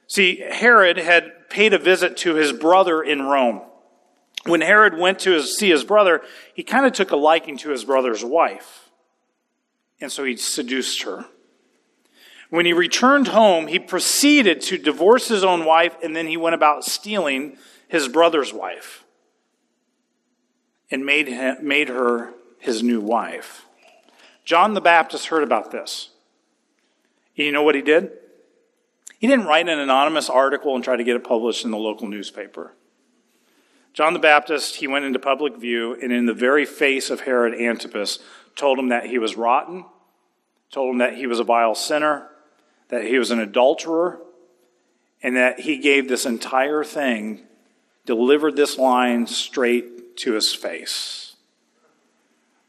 See, 0.07 0.37
Herod 0.37 0.97
had 0.97 1.49
paid 1.49 1.73
a 1.73 1.77
visit 1.77 2.17
to 2.17 2.35
his 2.35 2.53
brother 2.53 3.01
in 3.01 3.23
Rome. 3.23 3.61
When 4.45 4.61
Herod 4.61 4.97
went 4.97 5.19
to 5.19 5.31
his, 5.31 5.57
see 5.57 5.69
his 5.69 5.83
brother, 5.83 6.21
he 6.53 6.63
kind 6.63 6.85
of 6.85 6.93
took 6.93 7.11
a 7.11 7.15
liking 7.15 7.57
to 7.59 7.69
his 7.69 7.85
brother's 7.85 8.23
wife. 8.23 8.89
And 10.01 10.11
so 10.11 10.23
he 10.23 10.35
seduced 10.35 11.03
her. 11.03 11.25
When 12.49 12.65
he 12.65 12.73
returned 12.73 13.29
home, 13.29 13.67
he 13.67 13.79
proceeded 13.79 14.61
to 14.61 14.77
divorce 14.77 15.27
his 15.27 15.43
own 15.43 15.65
wife, 15.65 15.95
and 16.03 16.15
then 16.15 16.27
he 16.27 16.37
went 16.37 16.55
about 16.55 16.85
stealing 16.85 17.57
his 17.87 18.07
brother's 18.07 18.53
wife 18.53 19.03
and 20.91 21.05
made, 21.05 21.27
him, 21.27 21.57
made 21.61 21.89
her 21.89 22.33
his 22.59 22.83
new 22.83 23.01
wife. 23.01 23.65
John 24.43 24.73
the 24.73 24.81
Baptist 24.81 25.27
heard 25.27 25.43
about 25.43 25.71
this. 25.71 26.09
You 27.35 27.51
know 27.51 27.63
what 27.63 27.75
he 27.75 27.81
did? 27.81 28.11
He 29.19 29.27
didn't 29.27 29.45
write 29.45 29.69
an 29.69 29.79
anonymous 29.79 30.29
article 30.29 30.75
and 30.75 30.83
try 30.83 30.95
to 30.95 31.03
get 31.03 31.15
it 31.15 31.23
published 31.23 31.63
in 31.63 31.71
the 31.71 31.77
local 31.77 32.07
newspaper. 32.07 32.73
John 33.93 34.13
the 34.13 34.19
Baptist, 34.19 34.77
he 34.77 34.87
went 34.87 35.05
into 35.05 35.19
public 35.19 35.55
view 35.55 35.93
and 35.93 36.11
in 36.11 36.25
the 36.25 36.33
very 36.33 36.65
face 36.65 37.09
of 37.09 37.21
Herod 37.21 37.53
Antipas 37.53 38.19
told 38.55 38.77
him 38.77 38.89
that 38.89 39.05
he 39.05 39.17
was 39.17 39.37
rotten, 39.37 39.85
told 40.71 40.91
him 40.91 40.97
that 40.97 41.15
he 41.15 41.27
was 41.27 41.39
a 41.39 41.43
vile 41.43 41.75
sinner, 41.75 42.27
that 42.89 43.05
he 43.05 43.17
was 43.17 43.31
an 43.31 43.39
adulterer, 43.39 44.19
and 45.21 45.37
that 45.37 45.61
he 45.61 45.77
gave 45.77 46.09
this 46.09 46.25
entire 46.25 46.83
thing, 46.83 47.43
delivered 48.05 48.55
this 48.55 48.77
line 48.77 49.25
straight 49.25 50.17
to 50.17 50.33
his 50.33 50.53
face. 50.53 51.22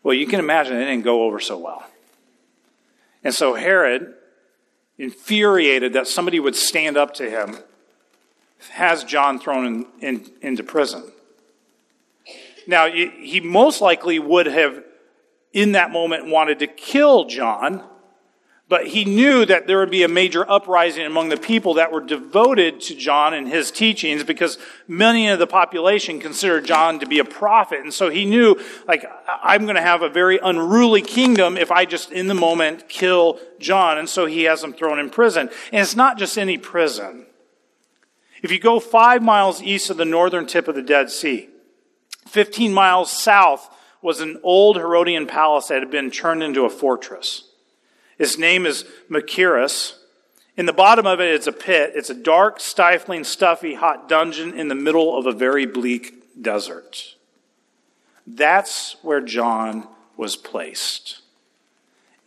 Well, 0.05 0.15
you 0.15 0.27
can 0.27 0.39
imagine 0.39 0.77
it 0.77 0.85
didn't 0.85 1.03
go 1.03 1.25
over 1.25 1.41
so 1.41 1.59
well. 1.59 1.85
And 3.25 3.35
so 3.35 3.55
Herod, 3.55 4.15
infuriated 4.99 5.95
that 5.95 6.07
somebody 6.07 6.39
would 6.39 6.55
stand 6.55 6.97
up 6.97 7.15
to 7.15 7.29
him, 7.29 7.57
has 8.71 9.03
John 9.03 9.41
thrown 9.41 9.67
in, 9.67 9.87
in, 10.01 10.31
into 10.41 10.63
prison. 10.63 11.11
Now, 12.67 12.89
he 12.89 13.41
most 13.41 13.81
likely 13.81 14.19
would 14.19 14.47
have, 14.47 14.83
in 15.53 15.73
that 15.73 15.91
moment, 15.91 16.29
wanted 16.29 16.61
to 16.61 16.67
kill 16.67 17.25
John, 17.25 17.83
but 18.69 18.87
he 18.87 19.05
knew 19.05 19.45
that 19.45 19.67
there 19.67 19.79
would 19.79 19.91
be 19.91 20.05
a 20.05 20.09
major 20.09 20.51
uprising 20.51 21.05
among 21.05 21.29
the 21.29 21.37
people 21.37 21.75
that 21.75 21.93
were 21.93 22.01
devoted 22.01 22.81
to 22.81 22.97
John 22.97 23.35
and 23.35 23.47
his 23.47 23.71
teachings 23.71 24.25
because 24.25 24.57
many 24.89 25.29
of 25.29 25.39
the 25.39 25.47
population 25.47 26.19
considered 26.19 26.65
John 26.65 26.99
to 27.01 27.07
be 27.07 27.19
a 27.19 27.25
prophet. 27.27 27.81
And 27.81 27.93
so 27.93 28.09
he 28.09 28.25
knew, 28.25 28.59
like, 28.89 29.05
I'm 29.43 29.65
going 29.65 29.77
to 29.77 29.83
have 29.83 30.01
a 30.01 30.09
very 30.09 30.39
unruly 30.43 31.03
kingdom 31.03 31.59
if 31.59 31.71
I 31.71 31.85
just 31.85 32.11
in 32.11 32.27
the 32.27 32.35
moment 32.35 32.89
kill 32.89 33.39
John. 33.59 33.99
And 33.99 34.09
so 34.09 34.25
he 34.25 34.45
has 34.45 34.65
him 34.65 34.73
thrown 34.73 34.99
in 34.99 35.11
prison. 35.11 35.51
And 35.71 35.83
it's 35.83 35.97
not 35.97 36.17
just 36.17 36.39
any 36.39 36.57
prison. 36.57 37.27
If 38.43 38.51
you 38.51 38.59
go 38.59 38.81
five 38.81 39.23
miles 39.23 39.63
east 39.63 39.91
of 39.91 39.99
the 39.99 40.07
northern 40.07 40.47
tip 40.47 40.69
of 40.69 40.75
the 40.75 40.83
Dead 40.83 41.11
Sea, 41.11 41.51
15 42.29 42.73
miles 42.73 43.11
south 43.11 43.71
was 44.01 44.21
an 44.21 44.41
old 44.43 44.77
Herodian 44.77 45.27
palace 45.27 45.69
that 45.69 45.81
had 45.81 45.91
been 45.91 46.11
turned 46.11 46.43
into 46.43 46.65
a 46.65 46.71
fortress. 46.71 47.51
His 48.19 48.39
name 48.39 48.67
is 48.67 48.85
Machaerus. 49.11 49.95
In 50.57 50.67
the 50.67 50.73
bottom 50.73 51.07
of 51.07 51.21
it, 51.21 51.35
it's 51.35 51.47
a 51.47 51.53
pit. 51.53 51.93
It's 51.95 52.11
a 52.11 52.15
dark, 52.15 52.61
stifling, 52.61 53.25
stuffy, 53.25 53.75
hot 53.75 54.09
dungeon 54.09 54.59
in 54.59 54.69
the 54.69 54.75
middle 54.75 55.19
of 55.19 55.27
a 55.27 55.33
very 55.33 55.67
bleak 55.67 56.41
desert. 56.41 57.17
That's 58.27 58.97
where 59.03 59.21
John 59.21 59.89
was 60.17 60.37
placed. 60.37 61.21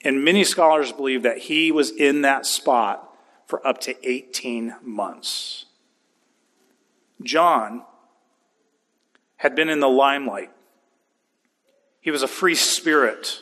And 0.03 0.23
many 0.23 0.43
scholars 0.43 0.91
believe 0.91 1.23
that 1.23 1.37
he 1.39 1.71
was 1.71 1.89
in 1.89 2.21
that 2.21 2.45
spot 2.45 3.03
for 3.45 3.65
up 3.65 3.79
to 3.81 4.07
18 4.07 4.75
months. 4.83 5.65
John 7.23 7.83
had 9.37 9.55
been 9.55 9.69
in 9.69 9.79
the 9.79 9.89
limelight. 9.89 10.51
He 12.01 12.11
was 12.11 12.23
a 12.23 12.27
free 12.27 12.55
spirit 12.55 13.41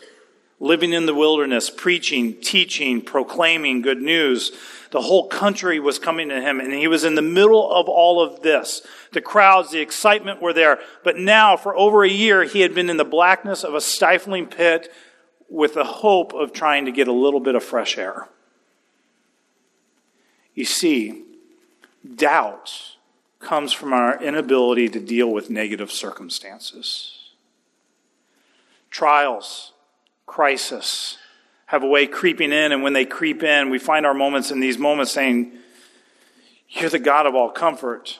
living 0.65 0.93
in 0.93 1.05
the 1.05 1.13
wilderness, 1.13 1.69
preaching, 1.69 2.33
teaching, 2.41 2.99
proclaiming 2.99 3.81
good 3.81 4.01
news. 4.01 4.51
The 4.89 5.01
whole 5.01 5.27
country 5.27 5.79
was 5.79 5.99
coming 5.99 6.29
to 6.29 6.41
him, 6.41 6.59
and 6.59 6.73
he 6.73 6.87
was 6.87 7.03
in 7.03 7.13
the 7.13 7.21
middle 7.21 7.71
of 7.71 7.87
all 7.87 8.19
of 8.19 8.41
this. 8.41 8.81
The 9.11 9.21
crowds, 9.21 9.69
the 9.69 9.79
excitement 9.79 10.41
were 10.41 10.53
there. 10.53 10.79
But 11.03 11.17
now, 11.17 11.55
for 11.55 11.75
over 11.75 12.03
a 12.03 12.09
year, 12.09 12.43
he 12.43 12.61
had 12.61 12.73
been 12.73 12.89
in 12.89 12.97
the 12.97 13.05
blackness 13.05 13.63
of 13.63 13.75
a 13.75 13.81
stifling 13.81 14.47
pit 14.47 14.91
with 15.49 15.75
the 15.75 15.83
hope 15.83 16.33
of 16.33 16.51
trying 16.51 16.85
to 16.85 16.91
get 16.91 17.07
a 17.07 17.13
little 17.13 17.39
bit 17.39 17.53
of 17.53 17.63
fresh 17.63 17.97
air. 17.99 18.27
You 20.55 20.65
see, 20.65 21.25
doubt 22.15 22.95
comes 23.39 23.71
from 23.71 23.93
our 23.93 24.19
inability 24.23 24.89
to 24.89 24.99
deal 24.99 25.31
with 25.31 25.51
negative 25.51 25.91
circumstances. 25.91 27.33
Trials, 28.89 29.73
crisis 30.25 31.17
have 31.67 31.83
a 31.83 31.87
way 31.87 32.05
creeping 32.05 32.51
in, 32.51 32.71
and 32.71 32.83
when 32.83 32.93
they 32.93 33.05
creep 33.05 33.43
in, 33.43 33.69
we 33.69 33.79
find 33.79 34.05
our 34.05 34.13
moments 34.13 34.51
in 34.51 34.59
these 34.59 34.77
moments 34.77 35.11
saying, 35.11 35.51
You're 36.69 36.89
the 36.89 36.99
God 36.99 37.25
of 37.25 37.35
all 37.35 37.49
comfort. 37.49 38.19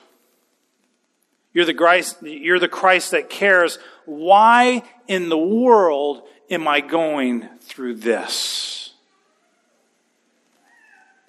You're 1.52 1.64
the 1.64 1.74
Christ, 1.74 2.22
you're 2.22 2.58
the 2.58 2.68
Christ 2.68 3.12
that 3.12 3.30
cares. 3.30 3.78
Why 4.04 4.82
in 5.08 5.28
the 5.28 5.38
world 5.38 6.22
am 6.50 6.68
I 6.68 6.80
going 6.80 7.48
through 7.60 7.94
this? 7.94 8.92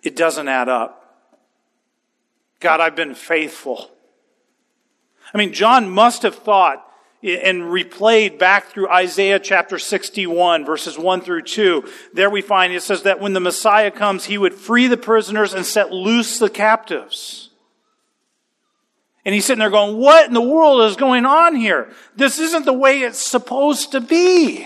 It 0.04 0.16
doesn't 0.16 0.48
add 0.48 0.70
up. 0.70 1.26
God, 2.60 2.82
I've 2.82 2.96
been 2.96 3.16
faithful. 3.16 3.92
I 5.34 5.38
mean, 5.38 5.54
John 5.54 5.90
must 5.90 6.24
have 6.24 6.36
thought 6.36 6.87
and 7.24 7.64
replayed 7.64 8.38
back 8.38 8.68
through 8.68 8.90
Isaiah 8.90 9.40
chapter 9.40 9.80
61, 9.80 10.66
verses 10.66 10.98
1 10.98 11.22
through 11.22 11.44
2. 11.44 11.84
There 12.14 12.30
we 12.30 12.42
find 12.42 12.74
it 12.74 12.84
says 12.84 13.04
that 13.04 13.20
when 13.20 13.34
the 13.34 13.40
Messiah 13.40 13.90
comes, 13.90 14.26
he 14.26 14.38
would 14.38 14.54
free 14.54 14.88
the 14.88 14.98
prisoners 14.98 15.54
and 15.54 15.66
set 15.66 15.92
loose 15.92 16.38
the 16.38 16.50
captives. 16.50 17.50
And 19.26 19.34
he's 19.34 19.46
sitting 19.46 19.60
there 19.60 19.70
going, 19.70 19.98
What 19.98 20.28
in 20.28 20.34
the 20.34 20.42
world 20.42 20.82
is 20.90 20.96
going 20.96 21.26
on 21.26 21.56
here? 21.56 21.92
This 22.16 22.40
isn't 22.40 22.66
the 22.66 22.74
way 22.74 23.02
it's 23.02 23.26
supposed 23.26 23.92
to 23.92 24.00
be. 24.00 24.66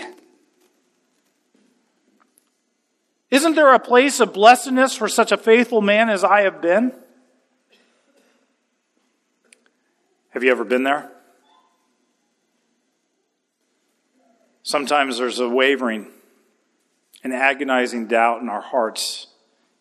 Isn't 3.30 3.54
there 3.54 3.72
a 3.72 3.80
place 3.80 4.20
of 4.20 4.34
blessedness 4.34 4.94
for 4.94 5.08
such 5.08 5.32
a 5.32 5.38
faithful 5.38 5.80
man 5.80 6.10
as 6.10 6.22
I 6.22 6.42
have 6.42 6.60
been? 6.60 6.92
Have 10.30 10.44
you 10.44 10.50
ever 10.50 10.64
been 10.64 10.82
there? 10.82 11.10
Sometimes 14.72 15.18
there's 15.18 15.38
a 15.38 15.46
wavering, 15.46 16.06
an 17.22 17.30
agonizing 17.30 18.06
doubt 18.06 18.40
in 18.40 18.48
our 18.48 18.62
hearts, 18.62 19.26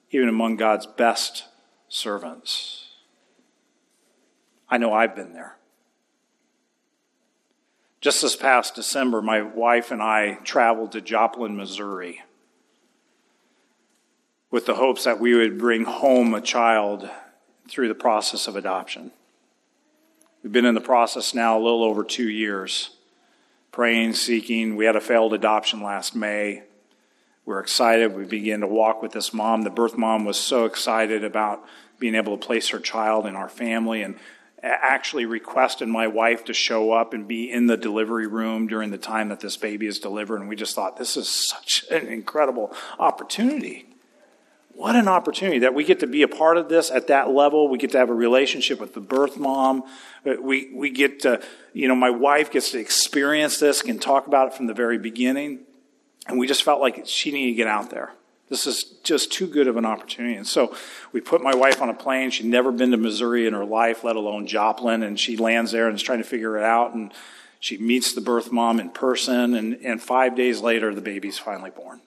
even 0.09 0.27
among 0.27 0.57
God's 0.57 0.85
best 0.85 1.45
servants. 1.87 2.89
I 4.67 4.77
know 4.79 4.91
I've 4.91 5.15
been 5.15 5.31
there. 5.31 5.55
Just 8.01 8.21
this 8.21 8.35
past 8.35 8.75
December, 8.75 9.21
my 9.21 9.41
wife 9.41 9.91
and 9.91 10.03
I 10.03 10.33
traveled 10.43 10.91
to 10.91 10.99
Joplin, 10.99 11.55
Missouri, 11.55 12.23
with 14.49 14.65
the 14.65 14.75
hopes 14.75 15.05
that 15.05 15.21
we 15.21 15.33
would 15.33 15.57
bring 15.57 15.85
home 15.85 16.33
a 16.33 16.41
child 16.41 17.09
through 17.69 17.87
the 17.87 17.95
process 17.95 18.45
of 18.45 18.57
adoption. 18.57 19.11
We've 20.43 20.51
been 20.51 20.65
in 20.65 20.75
the 20.75 20.81
process 20.81 21.33
now 21.33 21.57
a 21.57 21.63
little 21.63 21.85
over 21.85 22.03
two 22.03 22.27
years 22.27 22.89
praying, 23.71 24.13
seeking. 24.13 24.75
We 24.75 24.85
had 24.85 24.95
a 24.95 25.01
failed 25.01 25.33
adoption 25.33 25.81
last 25.81 26.15
May. 26.15 26.63
We're 27.45 27.59
excited. 27.59 28.15
We 28.15 28.25
began 28.25 28.59
to 28.61 28.67
walk 28.67 29.01
with 29.01 29.13
this 29.13 29.33
mom. 29.33 29.63
The 29.63 29.69
birth 29.69 29.97
mom 29.97 30.25
was 30.25 30.37
so 30.37 30.65
excited 30.65 31.23
about 31.23 31.63
being 31.99 32.15
able 32.15 32.37
to 32.37 32.45
place 32.45 32.69
her 32.69 32.79
child 32.79 33.25
in 33.25 33.35
our 33.35 33.49
family 33.49 34.03
and 34.03 34.15
actually 34.63 35.25
requested 35.25 35.87
my 35.87 36.07
wife 36.07 36.45
to 36.45 36.53
show 36.53 36.91
up 36.91 37.13
and 37.13 37.27
be 37.27 37.49
in 37.49 37.65
the 37.67 37.77
delivery 37.77 38.27
room 38.27 38.67
during 38.67 38.91
the 38.91 38.97
time 38.97 39.29
that 39.29 39.39
this 39.39 39.57
baby 39.57 39.87
is 39.87 39.99
delivered. 39.99 40.39
And 40.39 40.49
we 40.49 40.55
just 40.55 40.75
thought, 40.75 40.97
this 40.97 41.17
is 41.17 41.27
such 41.27 41.85
an 41.89 42.07
incredible 42.07 42.71
opportunity. 42.99 43.90
What 44.81 44.95
an 44.95 45.07
opportunity 45.07 45.59
that 45.59 45.75
we 45.75 45.83
get 45.83 45.99
to 45.99 46.07
be 46.07 46.23
a 46.23 46.27
part 46.27 46.57
of 46.57 46.67
this 46.67 46.89
at 46.89 47.05
that 47.05 47.29
level. 47.29 47.67
We 47.67 47.77
get 47.77 47.91
to 47.91 47.99
have 47.99 48.09
a 48.09 48.15
relationship 48.15 48.79
with 48.79 48.95
the 48.95 48.99
birth 48.99 49.37
mom. 49.37 49.83
Uh, 50.25 50.41
we, 50.41 50.71
we 50.73 50.89
get 50.89 51.19
to, 51.19 51.39
you 51.71 51.87
know, 51.87 51.93
my 51.93 52.09
wife 52.09 52.49
gets 52.49 52.71
to 52.71 52.79
experience 52.79 53.59
this, 53.59 53.83
can 53.83 53.99
talk 53.99 54.25
about 54.25 54.47
it 54.47 54.53
from 54.55 54.65
the 54.65 54.73
very 54.73 54.97
beginning. 54.97 55.59
And 56.25 56.39
we 56.39 56.47
just 56.47 56.63
felt 56.63 56.81
like 56.81 57.03
she 57.05 57.31
needed 57.31 57.51
to 57.51 57.57
get 57.57 57.67
out 57.67 57.91
there. 57.91 58.13
This 58.49 58.65
is 58.65 58.83
just 59.03 59.31
too 59.31 59.45
good 59.45 59.67
of 59.67 59.77
an 59.77 59.85
opportunity. 59.85 60.33
And 60.33 60.47
so 60.47 60.75
we 61.11 61.21
put 61.21 61.43
my 61.43 61.53
wife 61.53 61.79
on 61.79 61.89
a 61.89 61.93
plane. 61.93 62.31
She'd 62.31 62.47
never 62.47 62.71
been 62.71 62.89
to 62.89 62.97
Missouri 62.97 63.45
in 63.45 63.53
her 63.53 63.65
life, 63.65 64.03
let 64.03 64.15
alone 64.15 64.47
Joplin. 64.47 65.03
And 65.03 65.19
she 65.19 65.37
lands 65.37 65.71
there 65.71 65.89
and 65.89 65.95
is 65.95 66.01
trying 66.01 66.23
to 66.23 66.27
figure 66.27 66.57
it 66.57 66.63
out. 66.63 66.95
And 66.95 67.13
she 67.59 67.77
meets 67.77 68.15
the 68.15 68.21
birth 68.21 68.51
mom 68.51 68.79
in 68.79 68.89
person. 68.89 69.53
And, 69.53 69.75
and 69.83 70.01
five 70.01 70.35
days 70.35 70.59
later, 70.59 70.91
the 70.91 71.01
baby's 71.01 71.37
finally 71.37 71.69
born. 71.69 72.01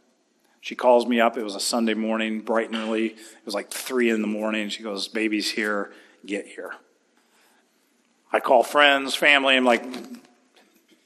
She 0.65 0.75
calls 0.75 1.07
me 1.07 1.21
up. 1.21 1.37
It 1.37 1.45
was 1.45 1.55
a 1.55 1.61
Sunday 1.61 1.93
morning, 1.93 2.41
bright 2.41 2.71
and 2.71 2.77
early. 2.77 3.09
It 3.09 3.45
was 3.45 3.53
like 3.53 3.71
three 3.71 4.09
in 4.09 4.23
the 4.23 4.27
morning. 4.27 4.71
She 4.71 4.83
goes, 4.83 5.09
Baby's 5.09 5.51
here. 5.51 5.93
Get 6.25 6.47
here. 6.47 6.73
I 8.33 8.41
call 8.41 8.63
friends, 8.63 9.15
family. 9.15 9.57
I'm 9.57 9.67
like, 9.67 9.85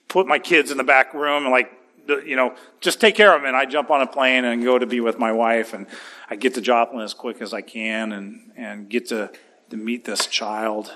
put 0.07 0.29
my 0.29 0.39
kids 0.39 0.71
in 0.71 0.77
the 0.77 0.85
back 0.85 1.13
room 1.13 1.43
and 1.43 1.51
like, 1.51 1.73
you 2.07 2.37
know, 2.37 2.55
just 2.81 3.01
take 3.01 3.17
care 3.17 3.35
of 3.35 3.41
them. 3.41 3.49
And 3.49 3.57
I 3.57 3.65
jump 3.65 3.91
on 3.91 4.01
a 4.01 4.07
plane 4.07 4.45
and 4.45 4.63
go 4.63 4.79
to 4.79 4.87
be 4.87 5.01
with 5.01 5.19
my 5.19 5.33
wife. 5.33 5.75
And 5.75 5.89
I 6.31 6.37
get 6.37 6.55
to 6.55 6.61
Joplin 6.61 7.03
as 7.03 7.13
quick 7.13 7.43
as 7.43 7.53
I 7.53 7.61
can 7.61 8.13
and, 8.13 8.53
and 8.57 8.89
get 8.89 9.09
to, 9.09 9.29
to 9.71 9.77
meet 9.77 10.05
this 10.05 10.29
child. 10.29 10.93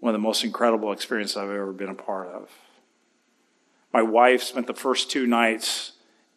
One 0.00 0.10
of 0.10 0.20
the 0.20 0.22
most 0.22 0.44
incredible 0.44 0.92
experiences 0.92 1.38
I've 1.38 1.48
ever 1.48 1.72
been 1.72 1.88
a 1.88 1.94
part 1.94 2.28
of. 2.28 2.50
My 3.94 4.02
wife 4.02 4.42
spent 4.42 4.66
the 4.66 4.74
first 4.74 5.10
two 5.10 5.26
nights 5.26 5.92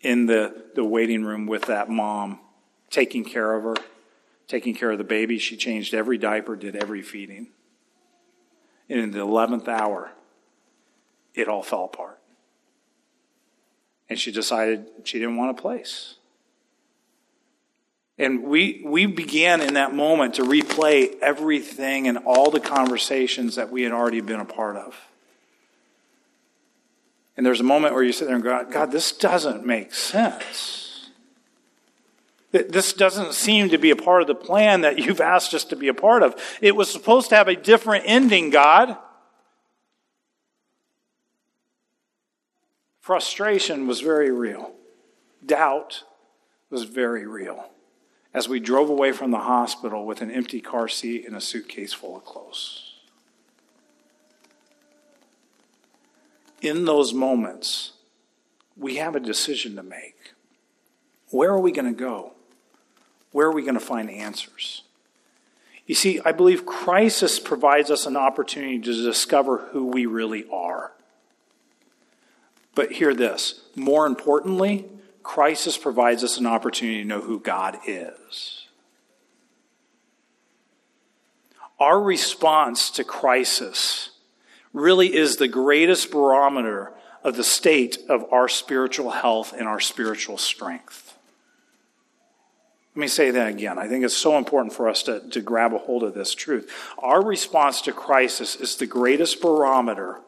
in 0.06 0.28
the, 0.28 0.54
the 0.76 0.86
waiting 0.86 1.26
room 1.26 1.48
with 1.48 1.64
that 1.64 1.90
mom, 1.90 2.40
taking 2.92 3.26
care 3.26 3.54
of 3.56 3.64
her, 3.64 3.76
taking 4.48 4.76
care 4.76 4.92
of 4.92 5.00
the 5.00 5.04
baby. 5.04 5.40
She 5.40 5.58
changed 5.58 5.96
every 5.96 6.20
diaper, 6.20 6.56
did 6.56 6.76
every 6.76 7.02
feeding. 7.02 7.48
And 8.88 9.00
in 9.00 9.12
the 9.12 9.20
11th 9.20 9.68
hour, 9.68 10.12
it 11.34 11.48
all 11.48 11.64
fell 11.64 11.86
apart. 11.86 12.20
And 14.08 14.20
she 14.20 14.32
decided 14.32 14.86
she 15.06 15.18
didn't 15.18 15.38
want 15.38 15.58
a 15.58 15.60
place. 15.60 16.18
And 18.20 18.44
we, 18.44 18.84
we 18.86 19.08
began 19.08 19.60
in 19.60 19.74
that 19.74 19.96
moment 19.96 20.36
to 20.36 20.44
replay 20.44 21.20
everything 21.20 22.08
and 22.08 22.20
all 22.20 22.52
the 22.52 22.60
conversations 22.60 23.56
that 23.56 23.72
we 23.72 23.82
had 23.82 23.92
already 23.92 24.22
been 24.22 24.40
a 24.40 24.46
part 24.46 24.78
of. 24.78 24.96
And 27.38 27.46
there's 27.46 27.60
a 27.60 27.66
moment 27.66 27.94
where 27.94 28.04
you 28.04 28.14
sit 28.14 28.26
there 28.26 28.36
and 28.36 28.44
go, 28.44 28.66
God, 28.70 28.92
this 28.92 29.12
doesn't 29.12 29.66
make 29.66 29.94
sense. 29.94 31.10
This 32.52 32.94
doesn't 32.94 33.34
seem 33.34 33.70
to 33.70 33.78
be 33.78 33.92
a 33.92 33.98
part 33.98 34.22
of 34.22 34.28
the 34.28 34.36
plan 34.36 34.82
that 34.82 34.98
you've 34.98 35.20
asked 35.20 35.54
us 35.54 35.66
to 35.66 35.76
be 35.76 35.90
a 35.90 35.94
part 35.94 36.24
of. 36.24 36.36
It 36.62 36.76
was 36.76 36.90
supposed 36.90 37.30
to 37.30 37.36
have 37.36 37.50
a 37.50 37.56
different 37.56 38.06
ending, 38.08 38.50
God. 38.50 38.98
Frustration 43.02 43.88
was 43.88 44.00
very 44.00 44.32
real. 44.32 44.72
Doubt 45.46 46.04
was 46.70 46.84
very 46.84 47.28
real 47.28 47.70
as 48.34 48.50
we 48.50 48.60
drove 48.60 48.90
away 48.90 49.12
from 49.12 49.32
the 49.32 49.40
hospital 49.40 50.06
with 50.06 50.22
an 50.22 50.32
empty 50.32 50.60
car 50.60 50.88
seat 50.88 51.26
and 51.26 51.36
a 51.36 51.42
suitcase 51.42 51.94
full 51.94 52.18
of 52.18 52.26
clothes. 52.26 52.85
In 56.62 56.86
those 56.86 57.14
moments, 57.14 57.94
we 58.78 58.96
have 58.96 59.16
a 59.16 59.20
decision 59.20 59.76
to 59.76 59.84
make. 59.84 60.34
Where 61.30 61.52
are 61.52 61.60
we 61.60 61.72
going 61.72 61.94
to 61.94 62.00
go? 62.00 62.34
Where 63.32 63.48
are 63.48 63.54
we 63.54 63.62
going 63.62 63.76
to 63.76 63.80
find 63.80 64.10
answers? 64.10 64.84
You 65.86 65.96
see, 65.96 66.20
I 66.24 66.32
believe 66.32 66.66
crisis 66.66 67.40
provides 67.40 67.92
us 67.92 68.06
an 68.06 68.18
opportunity 68.18 68.80
to 68.80 69.04
discover 69.04 69.70
who 69.72 69.88
we 69.88 70.06
really 70.06 70.46
are. 70.52 70.94
But 72.74 72.94
hear 72.94 73.14
this 73.14 73.62
more 73.76 74.06
importantly, 74.06 74.86
crisis 75.24 75.78
provides 75.78 76.24
us 76.24 76.38
an 76.38 76.46
opportunity 76.46 77.02
to 77.02 77.08
know 77.08 77.22
who 77.22 77.40
God 77.40 77.78
is. 77.86 78.68
Our 81.80 82.02
response 82.02 82.90
to 82.92 83.04
crisis 83.04 84.12
really 84.76 85.16
is 85.16 85.38
the 85.38 85.48
greatest 85.48 86.12
barometer 86.12 86.92
of 87.24 87.36
the 87.38 87.44
state 87.44 87.98
of 88.10 88.32
our 88.32 88.48
spiritual 88.48 89.10
health 89.10 89.54
and 89.54 89.68
our 89.68 89.80
spiritual 89.80 90.38
strength. 90.38 91.18
Let 92.94 93.02
me 93.02 93.08
say 93.08 93.32
that 93.32 93.48
again. 93.48 93.80
I 93.80 93.88
think 93.88 94.06
it's 94.06 94.16
so 94.16 94.38
important 94.38 94.74
for 94.74 94.88
us 94.88 95.04
to, 95.04 95.22
to 95.32 95.42
grab 95.42 95.74
a 95.74 95.78
hold 95.78 96.04
of 96.04 96.14
this 96.14 96.36
truth. 96.36 96.72
Our 97.00 97.24
response 97.24 97.82
to 97.84 97.94
crisis 97.94 98.56
is 98.56 98.76
the 98.76 98.86
greatest 98.86 99.42
barometer 99.42 100.20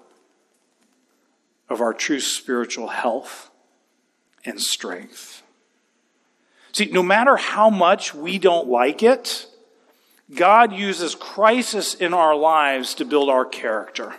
of 1.70 1.82
our 1.82 1.94
true 1.94 2.20
spiritual 2.20 2.88
health 2.88 3.50
and 4.46 4.62
strength. 4.62 5.44
See, 6.72 6.86
no 6.86 7.04
matter 7.04 7.36
how 7.36 7.70
much 7.70 8.14
we 8.14 8.40
don't 8.40 8.68
like 8.68 9.04
it, 9.04 9.46
God 10.34 10.74
uses 10.74 11.16
crisis 11.16 11.94
in 11.94 12.14
our 12.14 12.36
lives 12.36 12.96
to 12.96 13.06
build 13.06 13.30
our 13.30 13.46
character. 13.46 14.16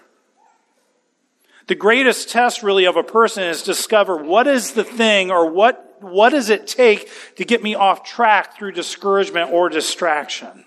The 1.68 1.74
greatest 1.74 2.30
test 2.30 2.62
really 2.62 2.86
of 2.86 2.96
a 2.96 3.02
person 3.02 3.44
is 3.44 3.62
discover 3.62 4.16
what 4.16 4.46
is 4.46 4.72
the 4.72 4.84
thing 4.84 5.30
or 5.30 5.50
what, 5.50 6.02
what 6.02 6.30
does 6.30 6.48
it 6.48 6.66
take 6.66 7.10
to 7.36 7.44
get 7.44 7.62
me 7.62 7.74
off 7.74 8.02
track 8.02 8.56
through 8.56 8.72
discouragement 8.72 9.52
or 9.52 9.68
distraction. 9.68 10.64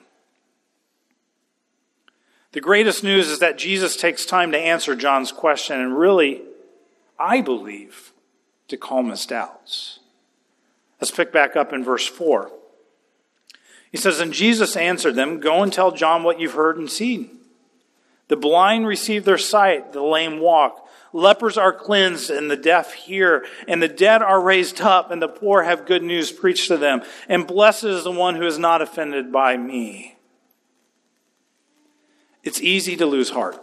The 2.51 2.61
greatest 2.61 3.03
news 3.03 3.29
is 3.29 3.39
that 3.39 3.57
Jesus 3.57 3.95
takes 3.95 4.25
time 4.25 4.51
to 4.51 4.59
answer 4.59 4.95
John's 4.95 5.31
question 5.31 5.79
and 5.79 5.97
really, 5.97 6.43
I 7.17 7.41
believe, 7.41 8.13
to 8.67 8.77
calm 8.77 9.09
his 9.09 9.25
doubts. 9.25 9.99
Let's 10.99 11.11
pick 11.11 11.31
back 11.31 11.55
up 11.55 11.73
in 11.73 11.83
verse 11.83 12.05
4. 12.05 12.51
He 13.91 13.97
says, 13.97 14.19
And 14.19 14.33
Jesus 14.33 14.77
answered 14.77 15.15
them, 15.15 15.39
Go 15.39 15.63
and 15.63 15.73
tell 15.73 15.91
John 15.91 16.21
what 16.21 16.39
you've 16.39 16.53
heard 16.53 16.77
and 16.77 16.91
seen. 16.91 17.39
The 18.27 18.37
blind 18.37 18.85
receive 18.85 19.25
their 19.25 19.39
sight, 19.39 19.93
the 19.93 20.03
lame 20.03 20.39
walk, 20.39 20.80
lepers 21.13 21.57
are 21.57 21.73
cleansed, 21.73 22.29
and 22.29 22.49
the 22.49 22.57
deaf 22.57 22.93
hear, 22.93 23.45
and 23.67 23.81
the 23.81 23.87
dead 23.87 24.21
are 24.21 24.41
raised 24.41 24.81
up, 24.81 25.11
and 25.11 25.21
the 25.21 25.27
poor 25.27 25.63
have 25.63 25.85
good 25.85 26.03
news 26.03 26.31
preached 26.31 26.67
to 26.67 26.77
them. 26.77 27.01
And 27.27 27.47
blessed 27.47 27.85
is 27.85 28.03
the 28.03 28.11
one 28.11 28.35
who 28.35 28.45
is 28.45 28.57
not 28.57 28.81
offended 28.81 29.31
by 29.31 29.57
me. 29.57 30.17
It's 32.43 32.61
easy 32.61 32.95
to 32.97 33.05
lose 33.05 33.29
heart. 33.29 33.59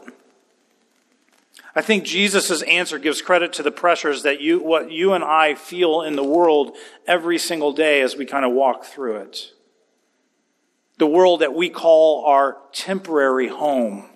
I 1.75 1.81
think 1.81 2.05
Jesus' 2.05 2.63
answer 2.63 2.99
gives 2.99 3.23
credit 3.23 3.53
to 3.55 3.63
the 3.63 3.71
pressures 3.71 4.23
that 4.25 4.41
you, 4.41 4.59
what 4.59 4.91
you 4.91 5.13
and 5.13 5.23
I 5.23 5.55
feel 5.55 6.03
in 6.03 6.17
the 6.17 6.25
world 6.25 6.77
every 7.07 7.39
single 7.39 7.73
day 7.73 8.01
as 8.01 8.17
we 8.17 8.27
kind 8.27 8.45
of 8.45 8.53
walk 8.53 8.85
through 8.85 9.19
it. 9.19 9.53
The 10.97 11.07
world 11.07 11.41
that 11.41 11.55
we 11.55 11.71
call 11.71 12.25
our 12.25 12.57
temporary 12.73 13.49
home. 13.49 14.09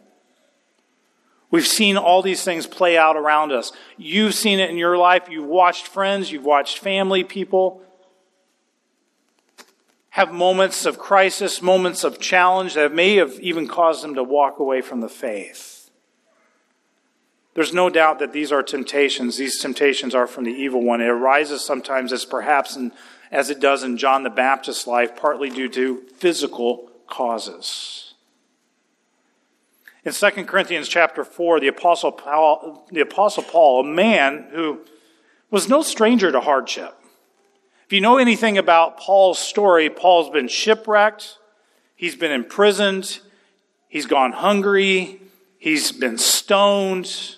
We've 1.52 1.66
seen 1.66 1.96
all 1.96 2.22
these 2.22 2.42
things 2.42 2.66
play 2.66 2.98
out 2.98 3.14
around 3.14 3.52
us. 3.52 3.70
You've 3.96 4.34
seen 4.34 4.58
it 4.58 4.70
in 4.70 4.78
your 4.78 4.96
life. 4.96 5.28
You've 5.30 5.46
watched 5.46 5.86
friends, 5.86 6.32
you've 6.32 6.46
watched 6.46 6.78
family, 6.78 7.22
people 7.22 7.82
have 10.10 10.30
moments 10.30 10.84
of 10.84 10.98
crisis, 10.98 11.62
moments 11.62 12.04
of 12.04 12.18
challenge 12.18 12.74
that 12.74 12.92
may 12.92 13.16
have 13.16 13.32
even 13.40 13.66
caused 13.66 14.04
them 14.04 14.14
to 14.14 14.22
walk 14.22 14.58
away 14.58 14.82
from 14.82 15.00
the 15.00 15.08
faith. 15.08 15.90
There's 17.54 17.72
no 17.72 17.88
doubt 17.88 18.18
that 18.18 18.32
these 18.32 18.52
are 18.52 18.62
temptations. 18.62 19.38
These 19.38 19.58
temptations 19.58 20.14
are 20.14 20.26
from 20.26 20.44
the 20.44 20.52
evil 20.52 20.82
one. 20.82 21.00
It 21.00 21.08
arises 21.08 21.64
sometimes 21.64 22.12
as 22.12 22.26
perhaps 22.26 22.76
in, 22.76 22.92
as 23.30 23.48
it 23.48 23.58
does 23.58 23.82
in 23.82 23.96
John 23.96 24.22
the 24.22 24.30
Baptist's 24.30 24.86
life, 24.86 25.16
partly 25.16 25.48
due 25.48 25.68
to 25.70 26.02
physical 26.16 26.90
causes. 27.06 28.11
In 30.04 30.12
2 30.12 30.30
Corinthians 30.46 30.88
chapter 30.88 31.24
4, 31.24 31.60
the 31.60 31.68
apostle 31.68 32.10
Paul, 32.10 32.86
the 32.90 33.00
apostle 33.00 33.44
Paul, 33.44 33.80
a 33.80 33.84
man 33.84 34.48
who 34.50 34.80
was 35.50 35.68
no 35.68 35.82
stranger 35.82 36.32
to 36.32 36.40
hardship. 36.40 36.96
If 37.86 37.92
you 37.92 38.00
know 38.00 38.18
anything 38.18 38.58
about 38.58 38.96
Paul's 38.98 39.38
story, 39.38 39.88
Paul's 39.90 40.30
been 40.30 40.48
shipwrecked, 40.48 41.38
he's 41.94 42.16
been 42.16 42.32
imprisoned, 42.32 43.20
he's 43.88 44.06
gone 44.06 44.32
hungry, 44.32 45.20
he's 45.58 45.92
been 45.92 46.18
stoned, 46.18 47.36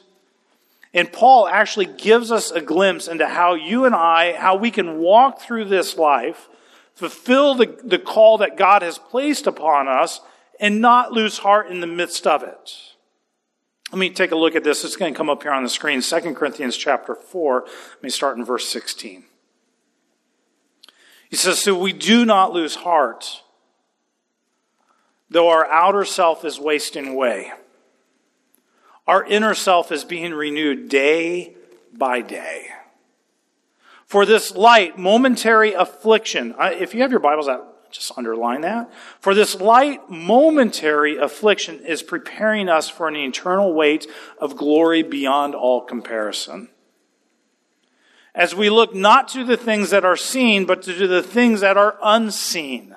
and 0.94 1.12
Paul 1.12 1.48
actually 1.48 1.86
gives 1.86 2.30
us 2.30 2.50
a 2.50 2.62
glimpse 2.62 3.08
into 3.08 3.26
how 3.26 3.54
you 3.54 3.84
and 3.84 3.94
I, 3.94 4.32
how 4.32 4.56
we 4.56 4.70
can 4.70 5.00
walk 5.00 5.40
through 5.40 5.66
this 5.66 5.98
life, 5.98 6.48
fulfill 6.94 7.56
the, 7.56 7.76
the 7.84 7.98
call 7.98 8.38
that 8.38 8.56
God 8.56 8.80
has 8.80 8.96
placed 8.96 9.46
upon 9.46 9.86
us, 9.88 10.20
and 10.60 10.80
not 10.80 11.12
lose 11.12 11.38
heart 11.38 11.68
in 11.68 11.80
the 11.80 11.86
midst 11.86 12.26
of 12.26 12.42
it. 12.42 12.72
Let 13.92 13.98
me 13.98 14.10
take 14.10 14.32
a 14.32 14.36
look 14.36 14.56
at 14.56 14.64
this. 14.64 14.84
It's 14.84 14.96
going 14.96 15.12
to 15.12 15.16
come 15.16 15.30
up 15.30 15.42
here 15.42 15.52
on 15.52 15.62
the 15.62 15.68
screen. 15.68 16.00
2 16.00 16.34
Corinthians 16.34 16.76
chapter 16.76 17.14
4. 17.14 17.64
Let 17.66 18.02
me 18.02 18.10
start 18.10 18.36
in 18.36 18.44
verse 18.44 18.68
16. 18.68 19.24
He 21.30 21.36
says, 21.36 21.58
So 21.58 21.78
we 21.78 21.92
do 21.92 22.24
not 22.24 22.52
lose 22.52 22.76
heart, 22.76 23.42
though 25.30 25.48
our 25.48 25.70
outer 25.70 26.04
self 26.04 26.44
is 26.44 26.58
wasting 26.58 27.08
away. 27.08 27.52
Our 29.06 29.24
inner 29.24 29.54
self 29.54 29.92
is 29.92 30.04
being 30.04 30.32
renewed 30.32 30.88
day 30.88 31.54
by 31.92 32.20
day. 32.20 32.68
For 34.06 34.24
this 34.26 34.54
light, 34.54 34.98
momentary 34.98 35.72
affliction, 35.72 36.54
if 36.58 36.94
you 36.94 37.02
have 37.02 37.10
your 37.10 37.20
Bibles 37.20 37.48
out, 37.48 37.73
just 37.94 38.12
underline 38.18 38.62
that. 38.62 38.92
For 39.20 39.34
this 39.34 39.60
light, 39.60 40.10
momentary 40.10 41.16
affliction 41.16 41.78
is 41.86 42.02
preparing 42.02 42.68
us 42.68 42.88
for 42.88 43.06
an 43.06 43.14
eternal 43.14 43.72
weight 43.72 44.08
of 44.38 44.56
glory 44.56 45.04
beyond 45.04 45.54
all 45.54 45.80
comparison. 45.80 46.70
As 48.34 48.52
we 48.52 48.68
look 48.68 48.96
not 48.96 49.28
to 49.28 49.44
the 49.44 49.56
things 49.56 49.90
that 49.90 50.04
are 50.04 50.16
seen, 50.16 50.64
but 50.64 50.82
to 50.82 51.06
the 51.06 51.22
things 51.22 51.60
that 51.60 51.76
are 51.76 51.96
unseen. 52.02 52.96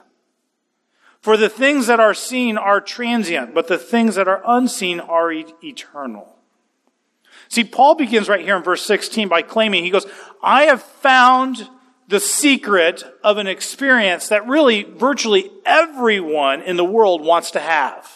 For 1.21 1.37
the 1.37 1.49
things 1.49 1.85
that 1.85 1.99
are 1.99 2.15
seen 2.15 2.57
are 2.57 2.81
transient, 2.81 3.53
but 3.53 3.67
the 3.67 3.77
things 3.77 4.15
that 4.15 4.27
are 4.27 4.41
unseen 4.47 4.99
are 4.99 5.31
e- 5.31 5.45
eternal. 5.63 6.37
See, 7.49 7.63
Paul 7.63 7.93
begins 7.93 8.29
right 8.29 8.43
here 8.43 8.57
in 8.57 8.63
verse 8.63 8.83
16 8.83 9.27
by 9.27 9.43
claiming, 9.43 9.83
he 9.83 9.91
goes, 9.91 10.07
I 10.41 10.63
have 10.63 10.81
found 10.81 11.69
the 12.07 12.19
secret 12.19 13.03
of 13.23 13.37
an 13.37 13.47
experience 13.47 14.29
that 14.29 14.47
really 14.47 14.83
virtually 14.83 15.51
everyone 15.65 16.61
in 16.61 16.77
the 16.77 16.85
world 16.85 17.21
wants 17.21 17.51
to 17.51 17.59
have. 17.59 18.09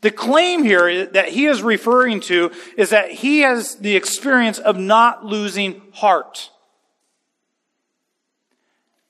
The 0.00 0.10
claim 0.10 0.62
here 0.62 1.06
that 1.06 1.28
he 1.28 1.46
is 1.46 1.62
referring 1.62 2.20
to 2.22 2.52
is 2.76 2.90
that 2.90 3.10
he 3.10 3.40
has 3.40 3.76
the 3.76 3.96
experience 3.96 4.58
of 4.58 4.76
not 4.78 5.24
losing 5.24 5.82
heart. 5.92 6.50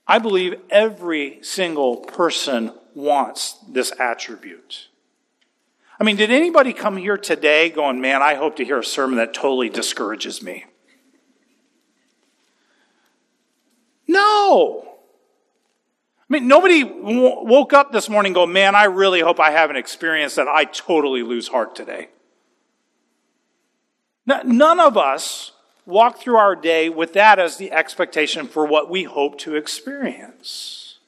I 0.07 0.19
believe 0.19 0.59
every 0.71 1.39
single 1.43 1.99
person 1.99 2.73
wants 2.95 3.57
this 3.69 3.93
attribute. 4.01 4.89
I 6.01 6.05
mean, 6.05 6.17
did 6.17 6.33
anybody 6.33 6.73
come 6.73 6.97
here 6.97 7.19
today 7.19 7.71
going, 7.71 8.01
man, 8.01 8.23
I 8.23 8.35
hope 8.35 8.57
to 8.57 8.65
hear 8.65 8.79
a 8.79 8.85
sermon 8.85 9.19
that 9.19 9.35
totally 9.35 9.69
discourages 9.69 10.43
me? 10.43 10.65
No. 14.11 14.83
I 16.19 16.25
mean, 16.29 16.49
nobody 16.49 16.83
w- 16.83 17.45
woke 17.45 17.73
up 17.73 17.93
this 17.93 18.09
morning 18.09 18.33
go, 18.33 18.45
man, 18.45 18.75
I 18.75 18.85
really 18.85 19.21
hope 19.21 19.39
I 19.39 19.53
have 19.53 19.71
an 19.71 19.77
experience 19.77 20.35
that 20.35 20.49
I 20.49 20.65
totally 20.65 21.23
lose 21.23 21.47
heart 21.47 21.77
today. 21.77 22.09
None 24.27 24.81
of 24.81 24.97
us 24.97 25.53
walk 25.87 26.19
through 26.19 26.37
our 26.37 26.57
day 26.57 26.89
with 26.89 27.13
that 27.13 27.39
as 27.39 27.57
the 27.57 27.71
expectation 27.71 28.49
for 28.49 28.67
what 28.67 28.91
we 28.91 29.05
hope 29.05 29.39
to 29.39 29.55
experience. 29.55 30.99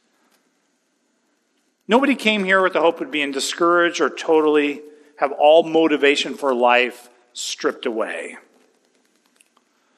Nobody 1.88 2.14
came 2.14 2.44
here 2.44 2.62
with 2.62 2.72
the 2.72 2.80
hope 2.80 3.00
of 3.00 3.10
being 3.10 3.32
discouraged 3.32 4.00
or 4.00 4.10
totally 4.10 4.82
have 5.16 5.32
all 5.32 5.64
motivation 5.64 6.34
for 6.34 6.54
life 6.54 7.10
stripped 7.32 7.84
away. 7.84 8.38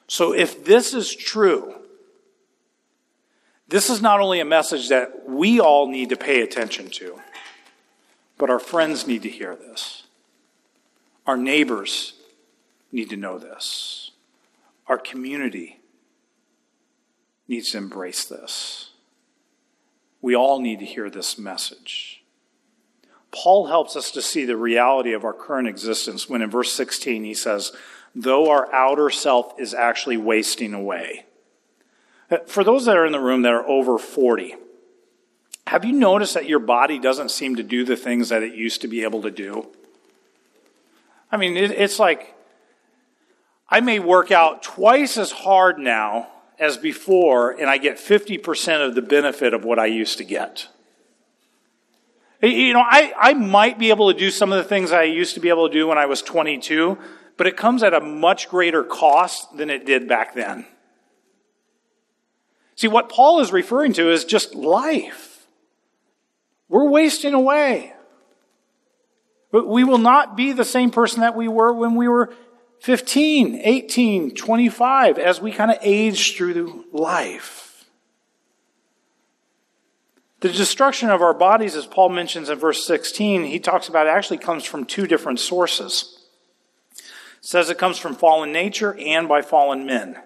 So 0.07 0.33
if 0.33 0.65
this 0.65 0.93
is 0.93 1.15
true, 1.15 1.75
this 3.67 3.89
is 3.89 4.01
not 4.01 4.19
only 4.19 4.39
a 4.39 4.45
message 4.45 4.89
that 4.89 5.27
we 5.27 5.59
all 5.59 5.87
need 5.87 6.09
to 6.09 6.15
pay 6.15 6.41
attention 6.41 6.89
to, 6.91 7.19
but 8.37 8.49
our 8.49 8.59
friends 8.59 9.07
need 9.07 9.23
to 9.23 9.29
hear 9.29 9.55
this. 9.55 10.03
Our 11.25 11.37
neighbors 11.37 12.13
need 12.91 13.09
to 13.09 13.17
know 13.17 13.39
this. 13.39 14.11
Our 14.87 14.97
community 14.97 15.79
needs 17.47 17.71
to 17.71 17.79
embrace 17.79 18.25
this. 18.25 18.91
We 20.21 20.35
all 20.35 20.59
need 20.59 20.79
to 20.79 20.85
hear 20.85 21.09
this 21.09 21.37
message. 21.37 22.23
Paul 23.31 23.67
helps 23.67 23.95
us 23.95 24.11
to 24.11 24.21
see 24.21 24.45
the 24.45 24.57
reality 24.57 25.13
of 25.13 25.25
our 25.25 25.33
current 25.33 25.67
existence 25.67 26.29
when 26.29 26.41
in 26.41 26.49
verse 26.49 26.71
16 26.71 27.23
he 27.23 27.33
says, 27.33 27.73
Though 28.15 28.49
our 28.49 28.73
outer 28.73 29.09
self 29.09 29.59
is 29.59 29.73
actually 29.73 30.17
wasting 30.17 30.73
away. 30.73 31.25
Uh, 32.29 32.37
for 32.45 32.63
those 32.63 32.85
that 32.85 32.97
are 32.97 33.05
in 33.05 33.11
the 33.11 33.19
room 33.19 33.43
that 33.43 33.53
are 33.53 33.67
over 33.67 33.97
40, 33.97 34.55
have 35.67 35.85
you 35.85 35.93
noticed 35.93 36.33
that 36.35 36.47
your 36.47 36.59
body 36.59 36.99
doesn't 36.99 37.31
seem 37.31 37.55
to 37.55 37.63
do 37.63 37.83
the 37.83 37.95
things 37.95 38.29
that 38.29 38.43
it 38.43 38.53
used 38.53 38.81
to 38.81 38.87
be 38.87 39.03
able 39.03 39.21
to 39.23 39.31
do? 39.31 39.67
I 41.31 41.37
mean, 41.37 41.57
it's 41.57 41.99
like 41.99 42.35
I 43.67 43.79
may 43.79 43.99
work 43.99 44.31
out 44.31 44.63
twice 44.63 45.17
as 45.17 45.31
hard 45.31 45.79
now 45.79 46.29
as 46.59 46.77
before, 46.77 47.51
and 47.51 47.69
I 47.69 47.77
get 47.77 47.97
50% 47.97 48.87
of 48.87 48.95
the 48.95 49.01
benefit 49.01 49.53
of 49.53 49.65
what 49.65 49.79
I 49.79 49.87
used 49.87 50.17
to 50.19 50.23
get. 50.23 50.67
You 52.41 52.73
know, 52.73 52.83
I, 52.85 53.13
I 53.17 53.33
might 53.33 53.79
be 53.79 53.89
able 53.89 54.11
to 54.13 54.17
do 54.17 54.29
some 54.29 54.51
of 54.51 54.57
the 54.57 54.69
things 54.69 54.91
I 54.91 55.03
used 55.03 55.33
to 55.33 55.39
be 55.39 55.49
able 55.49 55.67
to 55.67 55.73
do 55.73 55.87
when 55.87 55.97
I 55.97 56.05
was 56.05 56.21
22, 56.21 56.97
but 57.37 57.47
it 57.47 57.57
comes 57.57 57.81
at 57.81 57.93
a 57.93 57.99
much 57.99 58.49
greater 58.49 58.83
cost 58.83 59.57
than 59.57 59.69
it 59.69 59.85
did 59.85 60.07
back 60.07 60.35
then. 60.35 60.65
See, 62.75 62.87
what 62.87 63.09
Paul 63.09 63.39
is 63.39 63.51
referring 63.51 63.93
to 63.93 64.11
is 64.11 64.25
just 64.25 64.53
life. 64.53 65.47
We're 66.67 66.89
wasting 66.89 67.33
away. 67.33 67.93
But 69.51 69.67
we 69.67 69.83
will 69.83 69.97
not 69.97 70.35
be 70.35 70.51
the 70.51 70.65
same 70.65 70.91
person 70.91 71.21
that 71.21 71.35
we 71.35 71.47
were 71.47 71.71
when 71.71 71.95
we 71.95 72.09
were 72.09 72.33
15, 72.81 73.61
18, 73.63 74.35
25 74.35 75.17
as 75.17 75.39
we 75.39 75.51
kind 75.51 75.71
of 75.71 75.77
age 75.81 76.35
through 76.35 76.85
life. 76.91 77.85
The 80.41 80.49
destruction 80.49 81.09
of 81.09 81.21
our 81.21 81.33
bodies, 81.33 81.75
as 81.75 81.85
Paul 81.85 82.09
mentions 82.09 82.49
in 82.49 82.59
verse 82.59 82.85
16, 82.85 83.45
he 83.45 83.59
talks 83.59 83.87
about 83.87 84.07
actually 84.07 84.37
comes 84.37 84.65
from 84.65 84.85
two 84.85 85.07
different 85.07 85.39
sources. 85.39 86.19
It 86.99 87.05
says 87.39 87.69
it 87.69 87.77
comes 87.77 87.97
from 87.97 88.15
fallen 88.15 88.51
nature 88.51 88.95
and 88.99 89.27
by 89.27 89.41
fallen 89.41 89.85
men. 89.85 90.17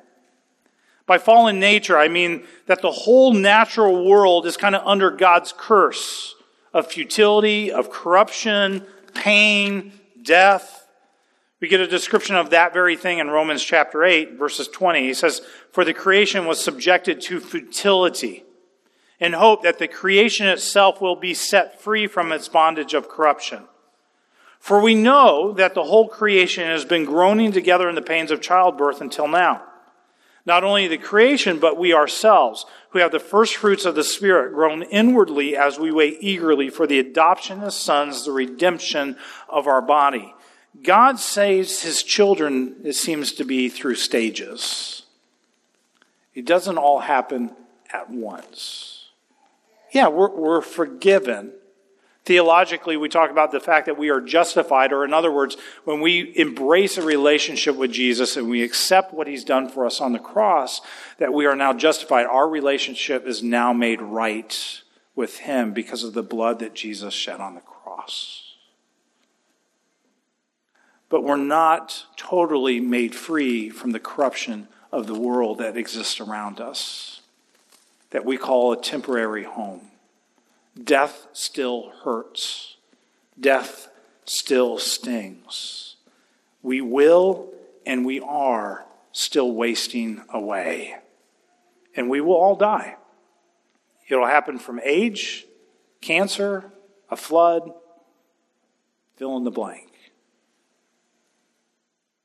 By 1.09 1.17
fallen 1.17 1.59
nature, 1.59 1.97
I 1.97 2.07
mean 2.07 2.43
that 2.67 2.83
the 2.83 2.91
whole 2.91 3.33
natural 3.33 4.05
world 4.05 4.45
is 4.45 4.57
kind 4.57 4.75
of 4.75 4.85
under 4.85 5.09
God's 5.09 5.51
curse 5.57 6.35
of 6.71 6.85
futility, 6.85 7.71
of 7.71 7.89
corruption, 7.89 8.85
pain, 9.15 9.91
death. 10.21 10.87
We 11.61 11.67
get 11.67 11.79
a 11.79 11.87
description 11.87 12.35
of 12.35 12.51
that 12.51 12.73
very 12.73 12.95
thing 12.95 13.17
in 13.17 13.31
Romans 13.31 13.63
chapter 13.63 14.03
8, 14.03 14.33
verses 14.33 14.67
20. 14.67 15.01
He 15.01 15.15
says, 15.15 15.41
For 15.71 15.83
the 15.83 15.95
creation 15.95 16.45
was 16.45 16.63
subjected 16.63 17.21
to 17.21 17.39
futility, 17.39 18.43
in 19.19 19.33
hope 19.33 19.63
that 19.63 19.79
the 19.79 19.87
creation 19.87 20.45
itself 20.45 21.01
will 21.01 21.15
be 21.15 21.33
set 21.33 21.81
free 21.81 22.05
from 22.05 22.31
its 22.31 22.47
bondage 22.47 22.93
of 22.93 23.09
corruption. 23.09 23.63
For 24.59 24.79
we 24.79 24.93
know 24.93 25.53
that 25.53 25.73
the 25.73 25.85
whole 25.85 26.07
creation 26.07 26.65
has 26.65 26.85
been 26.85 27.03
groaning 27.03 27.51
together 27.51 27.89
in 27.89 27.95
the 27.95 28.03
pains 28.03 28.29
of 28.29 28.41
childbirth 28.41 29.01
until 29.01 29.27
now. 29.27 29.63
Not 30.45 30.63
only 30.63 30.87
the 30.87 30.97
creation, 30.97 31.59
but 31.59 31.77
we 31.77 31.93
ourselves, 31.93 32.65
who 32.91 32.99
have 32.99 33.11
the 33.11 33.19
first 33.19 33.55
fruits 33.55 33.85
of 33.85 33.95
the 33.95 34.03
Spirit, 34.03 34.53
groan 34.53 34.83
inwardly 34.83 35.55
as 35.55 35.77
we 35.77 35.91
wait 35.91 36.17
eagerly 36.21 36.69
for 36.69 36.87
the 36.87 36.99
adoption 36.99 37.61
as 37.61 37.75
sons, 37.75 38.25
the 38.25 38.31
redemption 38.31 39.15
of 39.47 39.67
our 39.67 39.81
body. 39.81 40.33
God 40.81 41.19
saves 41.19 41.81
his 41.81 42.03
children, 42.03 42.75
it 42.83 42.93
seems 42.93 43.33
to 43.33 43.43
be, 43.43 43.69
through 43.69 43.95
stages. 43.95 45.03
It 46.33 46.45
doesn't 46.45 46.77
all 46.77 46.99
happen 46.99 47.55
at 47.91 48.09
once. 48.09 49.09
Yeah, 49.91 50.07
we're, 50.07 50.29
we're 50.29 50.61
forgiven. 50.61 51.51
Theologically, 52.29 52.95
we 52.95 53.09
talk 53.09 53.31
about 53.31 53.51
the 53.51 53.59
fact 53.59 53.87
that 53.87 53.97
we 53.97 54.09
are 54.09 54.21
justified, 54.21 54.93
or 54.93 55.03
in 55.03 55.15
other 55.15 55.31
words, 55.31 55.57
when 55.83 55.99
we 55.99 56.31
embrace 56.35 56.95
a 56.95 57.01
relationship 57.01 57.75
with 57.75 57.91
Jesus 57.91 58.37
and 58.37 58.47
we 58.47 58.61
accept 58.61 59.15
what 59.15 59.25
he's 59.25 59.43
done 59.43 59.67
for 59.67 59.83
us 59.83 59.99
on 59.99 60.13
the 60.13 60.19
cross, 60.19 60.79
that 61.17 61.33
we 61.33 61.47
are 61.47 61.55
now 61.55 61.73
justified. 61.73 62.27
Our 62.27 62.47
relationship 62.47 63.25
is 63.25 63.41
now 63.41 63.73
made 63.73 63.99
right 63.99 64.79
with 65.15 65.39
him 65.39 65.73
because 65.73 66.03
of 66.03 66.13
the 66.13 66.21
blood 66.21 66.59
that 66.59 66.75
Jesus 66.75 67.15
shed 67.15 67.39
on 67.39 67.55
the 67.55 67.61
cross 67.61 68.43
but 71.09 71.23
we're 71.23 71.35
not 71.35 72.05
totally 72.15 72.79
made 72.79 73.15
free 73.15 73.67
from 73.67 73.93
the 73.93 73.99
corruption 73.99 74.67
of 74.91 75.07
the 75.07 75.19
world 75.19 75.57
that 75.57 75.75
exists 75.75 76.19
around 76.19 76.61
us, 76.61 77.21
that 78.11 78.23
we 78.23 78.37
call 78.37 78.71
a 78.71 78.79
temporary 78.79 79.43
home. 79.43 79.88
Death 80.81 81.27
still 81.33 81.91
hurts, 82.03 82.77
death 83.39 83.89
still 84.25 84.77
stings. 84.77 85.95
We 86.61 86.81
will 86.81 87.51
and 87.85 88.05
we 88.05 88.19
are 88.19 88.85
still 89.11 89.51
wasting 89.51 90.23
away. 90.29 90.95
And 91.95 92.09
we 92.09 92.21
will 92.21 92.35
all 92.35 92.55
die. 92.55 92.97
It'll 94.07 94.27
happen 94.27 94.59
from 94.59 94.79
age, 94.83 95.45
cancer, 96.01 96.71
a 97.09 97.15
flood, 97.15 97.71
fill 99.17 99.37
in 99.37 99.43
the 99.43 99.51
blank. 99.51 99.91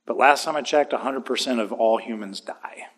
But 0.06 0.18
last 0.18 0.44
time 0.44 0.56
I 0.56 0.62
checked, 0.62 0.92
100% 0.92 1.60
of 1.60 1.72
all 1.72 1.98
humans 1.98 2.40
die. 2.40 2.88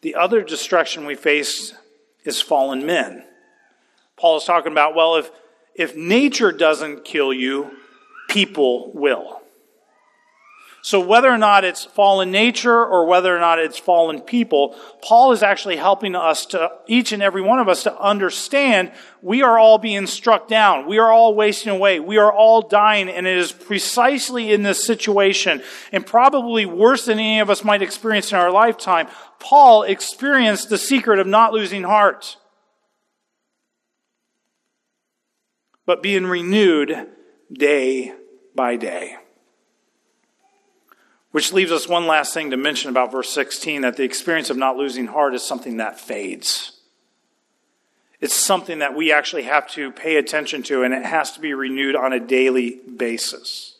The 0.00 0.14
other 0.14 0.42
destruction 0.42 1.06
we 1.06 1.14
face 1.14 1.74
is 2.24 2.40
fallen 2.40 2.84
men. 2.86 3.24
Paul 4.16 4.36
is 4.36 4.44
talking 4.44 4.72
about, 4.72 4.94
well, 4.94 5.16
if, 5.16 5.30
if 5.74 5.96
nature 5.96 6.52
doesn't 6.52 7.04
kill 7.04 7.32
you, 7.32 7.70
people 8.28 8.92
will. 8.94 9.40
So 10.84 11.00
whether 11.00 11.30
or 11.30 11.38
not 11.38 11.64
it's 11.64 11.86
fallen 11.86 12.30
nature 12.30 12.84
or 12.84 13.06
whether 13.06 13.34
or 13.34 13.40
not 13.40 13.58
it's 13.58 13.78
fallen 13.78 14.20
people, 14.20 14.76
Paul 15.00 15.32
is 15.32 15.42
actually 15.42 15.76
helping 15.76 16.14
us 16.14 16.44
to, 16.46 16.72
each 16.86 17.12
and 17.12 17.22
every 17.22 17.40
one 17.40 17.58
of 17.58 17.70
us 17.70 17.84
to 17.84 17.98
understand 17.98 18.92
we 19.22 19.40
are 19.40 19.58
all 19.58 19.78
being 19.78 20.06
struck 20.06 20.46
down. 20.46 20.86
We 20.86 20.98
are 20.98 21.10
all 21.10 21.34
wasting 21.34 21.72
away. 21.72 22.00
We 22.00 22.18
are 22.18 22.30
all 22.30 22.60
dying. 22.60 23.08
And 23.08 23.26
it 23.26 23.38
is 23.38 23.50
precisely 23.50 24.52
in 24.52 24.62
this 24.62 24.84
situation, 24.84 25.62
and 25.90 26.04
probably 26.04 26.66
worse 26.66 27.06
than 27.06 27.18
any 27.18 27.40
of 27.40 27.48
us 27.48 27.64
might 27.64 27.80
experience 27.80 28.30
in 28.30 28.36
our 28.36 28.50
lifetime, 28.50 29.08
Paul 29.38 29.84
experienced 29.84 30.68
the 30.68 30.76
secret 30.76 31.18
of 31.18 31.26
not 31.26 31.54
losing 31.54 31.84
heart, 31.84 32.36
but 35.86 36.02
being 36.02 36.26
renewed 36.26 37.08
day 37.52 38.12
by 38.54 38.76
day. 38.76 39.16
Which 41.30 41.52
leaves 41.52 41.72
us 41.72 41.88
one 41.88 42.06
last 42.06 42.32
thing 42.32 42.50
to 42.50 42.56
mention 42.56 42.90
about 42.90 43.10
verse 43.10 43.28
16 43.30 43.82
that 43.82 43.96
the 43.96 44.04
experience 44.04 44.50
of 44.50 44.56
not 44.56 44.76
losing 44.76 45.06
heart 45.06 45.34
is 45.34 45.42
something 45.42 45.78
that 45.78 45.98
fades. 45.98 46.80
It's 48.20 48.34
something 48.34 48.78
that 48.78 48.94
we 48.94 49.12
actually 49.12 49.42
have 49.42 49.68
to 49.72 49.90
pay 49.90 50.16
attention 50.16 50.62
to, 50.64 50.82
and 50.82 50.94
it 50.94 51.04
has 51.04 51.32
to 51.32 51.40
be 51.40 51.52
renewed 51.52 51.96
on 51.96 52.12
a 52.12 52.20
daily 52.20 52.80
basis. 52.96 53.76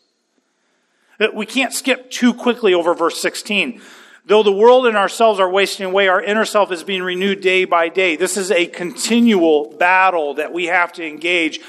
Uh, 1.20 1.28
we 1.32 1.46
can't 1.46 1.72
skip 1.72 2.10
too 2.10 2.34
quickly 2.34 2.74
over 2.74 2.92
verse 2.92 3.22
16. 3.22 3.80
Though 4.26 4.42
the 4.42 4.52
world 4.52 4.86
and 4.86 4.96
ourselves 4.96 5.38
are 5.38 5.48
wasting 5.48 5.86
away, 5.86 6.08
our 6.08 6.20
inner 6.20 6.44
self 6.44 6.72
is 6.72 6.82
being 6.82 7.02
renewed 7.02 7.40
day 7.40 7.64
by 7.64 7.88
day. 7.88 8.16
This 8.16 8.36
is 8.36 8.50
a 8.50 8.66
continual 8.66 9.76
battle 9.76 10.34
that 10.34 10.52
we 10.52 10.66
have 10.66 10.92
to 10.94 11.06
engage 11.06 11.60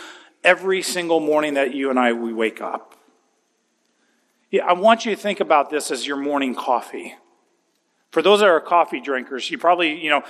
every 0.46 0.82
single 0.82 1.20
morning 1.20 1.56
that 1.56 1.74
you 1.74 1.90
and 1.90 2.00
I 2.00 2.14
we 2.14 2.32
wake 2.32 2.62
up. 2.62 2.96
Yeah, 4.52 4.66
I 4.66 4.74
want 4.74 5.06
you 5.06 5.14
to 5.14 5.22
think 5.22 5.42
about 5.42 5.70
this 5.70 5.92
as 5.92 6.08
your 6.08 6.18
morning 6.18 6.56
coffee. 6.56 7.16
For 8.12 8.22
those 8.22 8.40
that 8.40 8.48
are 8.48 8.62
coffee 8.62 9.02
drinkers, 9.02 9.52
you 9.52 9.58
probably, 9.58 10.02
you 10.02 10.10
know, 10.10 10.24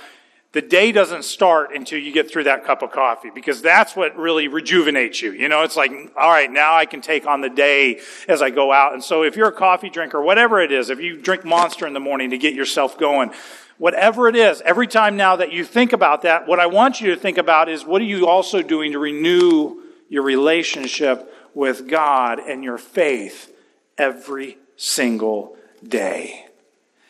the 0.52 0.62
day 0.62 0.90
doesn't 0.90 1.24
start 1.24 1.74
until 1.74 1.98
you 1.98 2.12
get 2.12 2.30
through 2.30 2.44
that 2.44 2.64
cup 2.64 2.82
of 2.82 2.90
coffee 2.90 3.30
because 3.32 3.60
that's 3.60 3.94
what 3.94 4.16
really 4.16 4.48
rejuvenates 4.48 5.20
you. 5.20 5.32
You 5.32 5.48
know, 5.48 5.62
it's 5.62 5.76
like, 5.76 5.92
all 6.16 6.30
right, 6.30 6.50
now 6.50 6.74
I 6.74 6.86
can 6.86 7.02
take 7.02 7.26
on 7.26 7.42
the 7.42 7.50
day 7.50 8.00
as 8.26 8.40
I 8.40 8.48
go 8.48 8.72
out. 8.72 8.94
And 8.94 9.04
so 9.04 9.22
if 9.22 9.36
you're 9.36 9.48
a 9.48 9.52
coffee 9.52 9.90
drinker, 9.90 10.20
whatever 10.22 10.60
it 10.60 10.72
is, 10.72 10.88
if 10.88 10.98
you 10.98 11.20
drink 11.20 11.44
Monster 11.44 11.86
in 11.86 11.92
the 11.92 12.00
morning 12.00 12.30
to 12.30 12.38
get 12.38 12.54
yourself 12.54 12.96
going, 12.96 13.32
whatever 13.76 14.28
it 14.28 14.34
is, 14.34 14.62
every 14.62 14.86
time 14.86 15.16
now 15.16 15.36
that 15.36 15.52
you 15.52 15.62
think 15.62 15.92
about 15.92 16.22
that, 16.22 16.48
what 16.48 16.58
I 16.58 16.66
want 16.66 17.02
you 17.02 17.14
to 17.14 17.20
think 17.20 17.36
about 17.36 17.68
is 17.68 17.84
what 17.84 18.00
are 18.00 18.06
you 18.06 18.26
also 18.26 18.62
doing 18.62 18.92
to 18.92 18.98
renew 18.98 19.82
your 20.08 20.22
relationship 20.22 21.32
with 21.54 21.88
God 21.88 22.38
and 22.38 22.62
your 22.62 22.78
faith 22.78 23.52
every 23.98 24.58
single 24.76 25.56
day? 25.86 26.46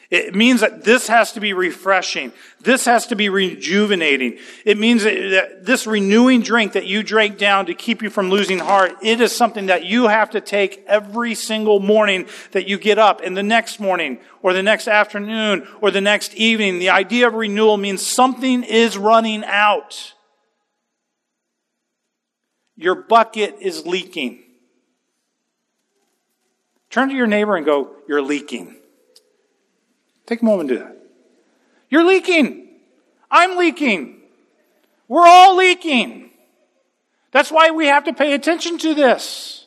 It 0.08 0.36
means 0.36 0.60
that 0.60 0.84
this 0.84 1.08
has 1.08 1.32
to 1.32 1.40
be 1.40 1.52
refreshing. 1.52 2.32
This 2.60 2.84
has 2.84 3.08
to 3.08 3.16
be 3.16 3.28
rejuvenating. 3.28 4.38
It 4.64 4.78
means 4.78 5.02
that 5.02 5.64
this 5.64 5.84
renewing 5.86 6.42
drink 6.42 6.74
that 6.74 6.86
you 6.86 7.02
drank 7.02 7.38
down 7.38 7.66
to 7.66 7.74
keep 7.74 8.02
you 8.02 8.10
from 8.10 8.30
losing 8.30 8.60
heart, 8.60 8.94
it 9.02 9.20
is 9.20 9.34
something 9.34 9.66
that 9.66 9.84
you 9.84 10.06
have 10.06 10.30
to 10.30 10.40
take 10.40 10.84
every 10.86 11.34
single 11.34 11.80
morning 11.80 12.28
that 12.52 12.68
you 12.68 12.78
get 12.78 12.98
up 12.98 13.20
and 13.20 13.36
the 13.36 13.42
next 13.42 13.80
morning 13.80 14.20
or 14.42 14.52
the 14.52 14.62
next 14.62 14.86
afternoon 14.86 15.66
or 15.80 15.90
the 15.90 16.00
next 16.00 16.34
evening. 16.36 16.78
The 16.78 16.90
idea 16.90 17.26
of 17.26 17.34
renewal 17.34 17.76
means 17.76 18.06
something 18.06 18.62
is 18.62 18.96
running 18.96 19.44
out. 19.44 20.14
Your 22.76 22.94
bucket 22.94 23.56
is 23.60 23.86
leaking. 23.86 24.42
Turn 26.90 27.08
to 27.08 27.14
your 27.14 27.26
neighbor 27.26 27.56
and 27.56 27.64
go, 27.64 27.94
you're 28.08 28.22
leaking. 28.22 28.76
Take 30.26 30.42
a 30.42 30.44
moment 30.44 30.70
and 30.70 30.78
do 30.78 30.84
that. 30.84 30.96
You're 31.88 32.04
leaking. 32.04 32.68
I'm 33.30 33.56
leaking. 33.56 34.20
We're 35.08 35.26
all 35.26 35.56
leaking. 35.56 36.30
That's 37.32 37.50
why 37.50 37.70
we 37.70 37.86
have 37.86 38.04
to 38.04 38.12
pay 38.12 38.32
attention 38.32 38.78
to 38.78 38.94
this. 38.94 39.66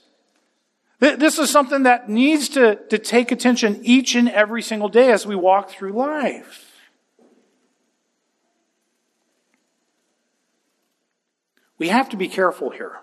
This 1.00 1.40
is 1.40 1.50
something 1.50 1.84
that 1.84 2.10
needs 2.10 2.50
to, 2.50 2.76
to 2.88 2.98
take 2.98 3.32
attention 3.32 3.80
each 3.84 4.16
and 4.16 4.30
every 4.30 4.62
single 4.62 4.90
day 4.90 5.12
as 5.12 5.26
we 5.26 5.36
walk 5.36 5.70
through 5.70 5.94
life. 5.94 6.69
We 11.80 11.88
have 11.88 12.10
to 12.10 12.18
be 12.18 12.28
careful 12.28 12.70
here. 12.70 13.00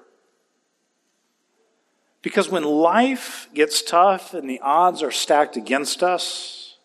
Because 2.22 2.48
when 2.48 2.64
life 2.64 3.48
gets 3.54 3.82
tough 3.82 4.34
and 4.34 4.48
the 4.48 4.60
odds 4.60 5.02
are 5.02 5.10
stacked 5.10 5.56
against 5.56 6.02
us, 6.02 6.76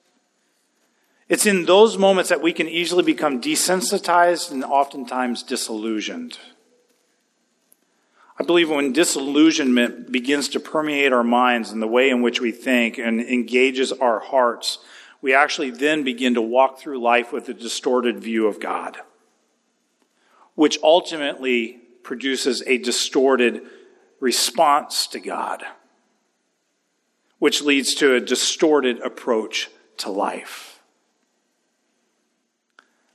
it's 1.27 1.45
in 1.45 1.65
those 1.65 1.97
moments 1.97 2.29
that 2.29 2.41
we 2.41 2.53
can 2.53 2.67
easily 2.67 3.03
become 3.03 3.41
desensitized 3.41 4.51
and 4.51 4.63
oftentimes 4.63 5.43
disillusioned. 5.43 6.37
I 8.37 8.43
believe 8.43 8.69
when 8.69 8.93
disillusionment 8.93 10.11
begins 10.11 10.49
to 10.49 10.59
permeate 10.59 11.13
our 11.13 11.23
minds 11.23 11.71
and 11.71 11.81
the 11.81 11.87
way 11.87 12.09
in 12.09 12.21
which 12.21 12.41
we 12.41 12.51
think 12.51 12.97
and 12.97 13.21
engages 13.21 13.91
our 13.91 14.19
hearts, 14.19 14.79
we 15.21 15.33
actually 15.33 15.71
then 15.71 16.03
begin 16.03 16.33
to 16.35 16.41
walk 16.41 16.79
through 16.79 17.01
life 17.01 17.31
with 17.31 17.49
a 17.49 17.53
distorted 17.53 18.19
view 18.19 18.47
of 18.47 18.59
God, 18.59 18.97
which 20.55 20.77
ultimately 20.83 21.80
produces 22.03 22.63
a 22.67 22.77
distorted 22.77 23.61
response 24.19 25.07
to 25.07 25.19
God, 25.19 25.63
which 27.39 27.61
leads 27.61 27.95
to 27.95 28.15
a 28.15 28.19
distorted 28.19 28.99
approach 29.01 29.69
to 29.97 30.09
life. 30.09 30.79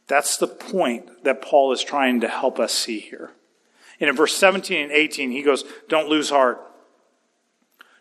That's 0.07 0.37
the 0.37 0.47
point 0.47 1.25
that 1.25 1.43
Paul 1.43 1.73
is 1.73 1.83
trying 1.83 2.21
to 2.21 2.29
help 2.29 2.61
us 2.61 2.73
see 2.73 3.01
here. 3.01 3.31
And 3.99 4.11
in 4.11 4.17
verse 4.17 4.37
17 4.37 4.85
and 4.85 4.93
18, 4.93 5.31
he 5.31 5.43
goes, 5.43 5.65
Don't 5.89 6.09
lose 6.09 6.31
heart. 6.31 6.61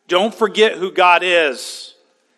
Don't 0.07 0.33
forget 0.33 0.73
who 0.73 0.91
God 0.91 1.23
is 1.23 1.95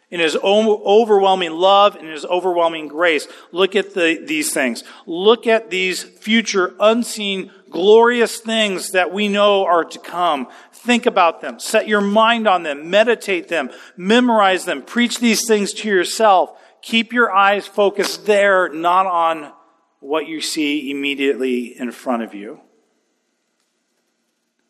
in 0.09 0.19
his 0.21 0.37
overwhelming 0.37 1.51
love 1.51 1.95
and 1.95 2.07
his 2.07 2.23
overwhelming 2.23 2.87
grace. 2.87 3.27
Look 3.51 3.75
at 3.75 3.93
the, 3.93 4.23
these 4.25 4.53
things. 4.53 4.83
Look 5.05 5.47
at 5.47 5.69
these 5.69 6.03
future 6.03 6.75
unseen 6.79 7.51
glorious 7.69 8.37
things 8.37 8.91
that 8.91 9.11
we 9.11 9.27
know 9.27 9.65
are 9.65 9.83
to 9.85 9.99
come. 9.99 10.47
Think 10.71 11.05
about 11.05 11.41
them. 11.41 11.59
Set 11.59 11.87
your 11.87 12.01
mind 12.01 12.47
on 12.47 12.63
them. 12.63 12.89
Meditate 12.89 13.47
them. 13.47 13.69
Memorize 13.95 14.65
them. 14.65 14.81
Preach 14.81 15.19
these 15.19 15.45
things 15.47 15.73
to 15.73 15.87
yourself. 15.87 16.59
Keep 16.81 17.13
your 17.13 17.31
eyes 17.33 17.67
focused 17.67 18.25
there, 18.25 18.69
not 18.69 19.05
on 19.05 19.51
what 19.99 20.27
you 20.27 20.41
see 20.41 20.91
immediately 20.91 21.77
in 21.77 21.91
front 21.91 22.23
of 22.23 22.33
you. 22.33 22.61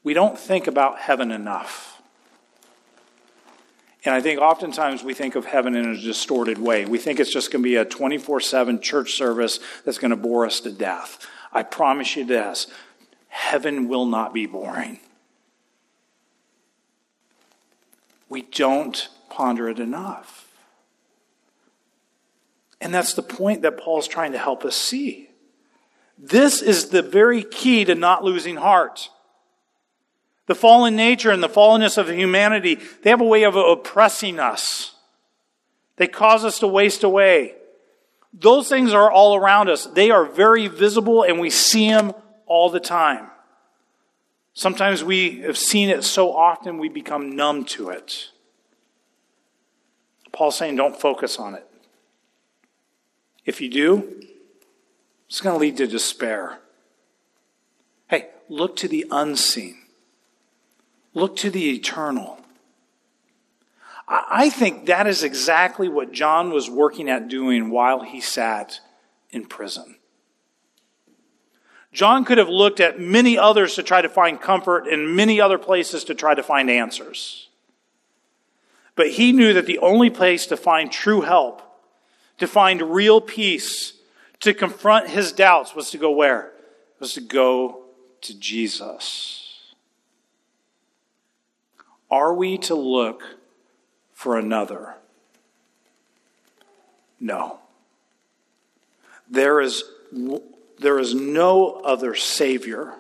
We 0.04 0.14
don't 0.14 0.40
think 0.40 0.68
about 0.68 1.00
heaven 1.00 1.32
enough. 1.32 2.02
And 4.06 4.16
I 4.16 4.22
think 4.22 4.40
oftentimes 4.40 5.04
we 5.04 5.14
think 5.14 5.36
of 5.36 5.46
heaven 5.46 5.76
in 5.76 5.86
a 5.86 5.98
distorted 5.98 6.58
way. 6.58 6.86
We 6.86 6.98
think 6.98 7.20
it's 7.20 7.34
just 7.34 7.52
going 7.52 7.62
to 7.62 7.68
be 7.68 7.76
a 7.76 7.84
24 7.84 8.40
7 8.40 8.80
church 8.80 9.16
service 9.16 9.60
that's 9.84 9.98
going 9.98 10.12
to 10.12 10.18
bore 10.18 10.46
us 10.46 10.62
to 10.62 10.72
death. 10.72 11.28
I 11.52 11.64
promise 11.64 12.16
you 12.16 12.24
this 12.24 12.68
heaven 13.28 13.88
will 13.88 14.06
not 14.06 14.34
be 14.34 14.46
boring. 14.46 15.00
We 18.30 18.42
don't 18.42 19.08
ponder 19.30 19.70
it 19.70 19.80
enough. 19.80 20.48
And 22.80 22.94
that's 22.94 23.14
the 23.14 23.24
point 23.24 23.62
that 23.64 23.78
Paul's 23.78 24.08
trying 24.08 24.34
to 24.34 24.38
help 24.38 24.64
us 24.64 24.76
see. 24.76 25.30
This 26.18 26.62
is 26.62 26.90
the 26.90 27.02
very 27.02 27.44
key 27.44 27.86
to 27.86 27.96
not 27.96 28.24
losing 28.24 28.58
heart. 28.58 29.10
The 30.48 30.56
fallen 30.56 30.96
nature 30.96 31.32
and 31.32 31.44
the 31.44 31.50
fallenness 31.50 31.98
of 31.98 32.10
humanity, 32.10 32.80
they 33.04 33.10
have 33.10 33.22
a 33.22 33.26
way 33.26 33.44
of 33.44 33.56
oppressing 33.56 34.40
us. 34.40 34.96
They 35.98 36.08
cause 36.08 36.46
us 36.46 36.60
to 36.60 36.68
waste 36.68 37.04
away. 37.04 37.56
Those 38.34 38.70
things 38.70 38.94
are 38.94 39.12
all 39.12 39.36
around 39.36 39.70
us. 39.70 39.86
They 39.86 40.12
are 40.12 40.26
very 40.26 40.68
visible 40.68 41.24
and 41.24 41.40
we 41.40 41.50
see 41.50 41.90
them 41.90 42.14
all 42.48 42.70
the 42.70 42.80
time. 42.80 43.28
Sometimes 44.54 45.04
we 45.04 45.42
have 45.42 45.58
seen 45.58 45.90
it 45.90 46.04
so 46.04 46.36
often 46.36 46.80
we 46.80 46.90
become 46.90 47.36
numb 47.36 47.64
to 47.66 47.90
it. 47.90 48.30
Paul's 50.32 50.58
saying 50.58 50.76
don't 50.76 51.00
focus 51.00 51.38
on 51.38 51.56
it. 51.56 51.68
If 53.46 53.62
you 53.62 53.70
do, 53.70 54.24
it's 55.28 55.42
going 55.42 55.54
to 55.54 55.60
lead 55.60 55.78
to 55.78 55.88
despair. 55.88 56.60
Hey, 58.08 58.30
look 58.50 58.76
to 58.78 58.88
the 58.88 59.06
unseen. 59.12 59.78
Look 61.14 61.36
to 61.38 61.50
the 61.50 61.72
eternal. 61.72 62.40
I 64.08 64.50
think 64.50 64.86
that 64.86 65.06
is 65.06 65.24
exactly 65.24 65.90
what 65.90 66.14
John 66.14 66.52
was 66.52 66.70
working 66.70 67.10
at 67.10 67.28
doing 67.28 67.70
while 67.70 68.04
he 68.04 68.22
sat 68.22 68.80
in 69.32 69.46
prison. 69.46 69.98
John 71.98 72.26
could 72.26 72.38
have 72.38 72.48
looked 72.48 72.80
at 72.80 73.00
many 73.00 73.40
others 73.40 73.74
to 73.74 73.82
try 73.82 74.04
to 74.04 74.08
find 74.08 74.40
comfort 74.40 74.86
and 74.86 75.16
many 75.16 75.42
other 75.42 75.58
places 75.58 76.04
to 76.04 76.14
try 76.14 76.36
to 76.36 76.44
find 76.44 76.70
answers. 76.70 77.50
But 78.96 79.10
he 79.10 79.32
knew 79.32 79.52
that 79.54 79.66
the 79.66 79.80
only 79.80 80.12
place 80.12 80.46
to 80.46 80.58
find 80.58 80.92
true 80.92 81.22
help 81.22 81.64
to 82.38 82.46
find 82.46 82.94
real 82.94 83.20
peace, 83.20 83.94
to 84.42 84.54
confront 84.54 85.10
his 85.10 85.32
doubts 85.32 85.74
was 85.74 85.90
to 85.90 85.98
go 85.98 86.12
where? 86.12 86.52
Was 87.00 87.14
to 87.14 87.22
go 87.22 87.86
to 88.22 88.40
Jesus. 88.40 89.74
Are 92.12 92.32
we 92.32 92.60
to 92.60 92.76
look 92.76 93.24
for 94.14 94.38
another? 94.38 94.98
No. 97.20 97.58
There 99.28 99.60
is, 99.60 99.84
there 100.80 101.00
is 101.00 101.14
no 101.14 101.82
other 101.84 102.16
Savior. 102.16 102.94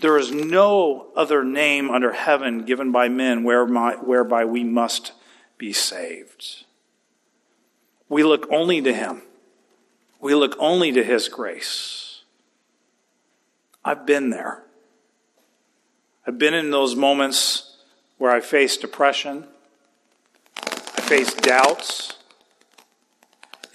There 0.00 0.16
is 0.16 0.30
no 0.30 1.08
other 1.14 1.44
name 1.44 1.90
under 1.90 2.12
heaven 2.12 2.64
given 2.64 2.90
by 2.90 3.08
men 3.08 3.44
whereby 3.44 4.44
we 4.44 4.64
must 4.64 5.12
be 5.58 5.72
saved. 5.72 6.64
We 8.08 8.22
look 8.22 8.50
only 8.50 8.80
to 8.80 8.94
Him. 8.94 9.22
We 10.20 10.34
look 10.34 10.56
only 10.58 10.90
to 10.92 11.04
His 11.04 11.28
grace. 11.28 12.22
I've 13.84 14.06
been 14.06 14.30
there. 14.30 14.64
I've 16.26 16.38
been 16.38 16.54
in 16.54 16.70
those 16.70 16.94
moments 16.94 17.76
where 18.18 18.30
I 18.30 18.40
face 18.40 18.76
depression, 18.76 19.46
I 20.56 21.00
face 21.00 21.32
doubts, 21.34 22.16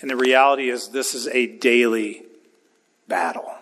And 0.02 0.10
the 0.12 0.16
reality 0.16 0.70
is, 0.70 0.90
this 0.90 1.16
is 1.16 1.28
a 1.30 1.48
daily 1.48 2.25
battle. 3.08 3.54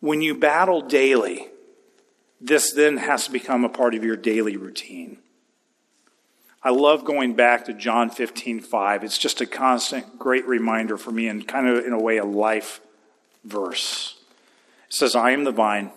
When 0.00 0.22
you 0.22 0.34
battle 0.34 0.80
daily, 0.80 1.48
this 2.40 2.72
then 2.72 2.98
has 2.98 3.26
to 3.26 3.32
become 3.32 3.64
a 3.64 3.68
part 3.68 3.94
of 3.94 4.04
your 4.04 4.16
daily 4.16 4.56
routine. 4.56 5.18
I 6.62 6.70
love 6.70 7.04
going 7.04 7.34
back 7.34 7.64
to 7.66 7.72
John 7.72 8.10
15, 8.10 8.60
5. 8.60 9.04
It's 9.04 9.18
just 9.18 9.40
a 9.40 9.46
constant, 9.46 10.18
great 10.18 10.46
reminder 10.46 10.96
for 10.96 11.12
me 11.12 11.28
and 11.28 11.46
kind 11.46 11.68
of, 11.68 11.84
in 11.84 11.92
a 11.92 12.00
way, 12.00 12.16
a 12.16 12.24
life 12.24 12.80
verse. 13.44 14.16
It 14.88 14.94
says, 14.94 15.14
I 15.14 15.30
am 15.30 15.44
the 15.44 15.52
vine, 15.52 15.92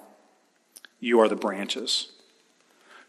you 0.99 1.19
are 1.19 1.27
the 1.27 1.35
branches. 1.35 2.11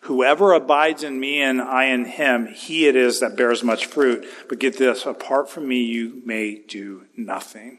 Whoever 0.01 0.53
abides 0.53 1.05
in 1.05 1.21
me 1.21 1.43
and 1.43 1.61
I 1.61 1.85
in 1.85 2.07
him, 2.07 2.47
he 2.47 2.89
it 2.89 2.97
is 2.97 3.21
that 3.21 3.37
bears 3.37 3.63
much 3.63 3.87
fruit. 3.87 4.27
But 4.49 4.59
get 4.59 4.79
this 4.79 5.07
apart 5.07 5.49
from 5.49 5.69
me, 5.69 5.83
you 5.83 6.23
may 6.25 6.57
do 6.57 7.05
nothing. 7.17 7.79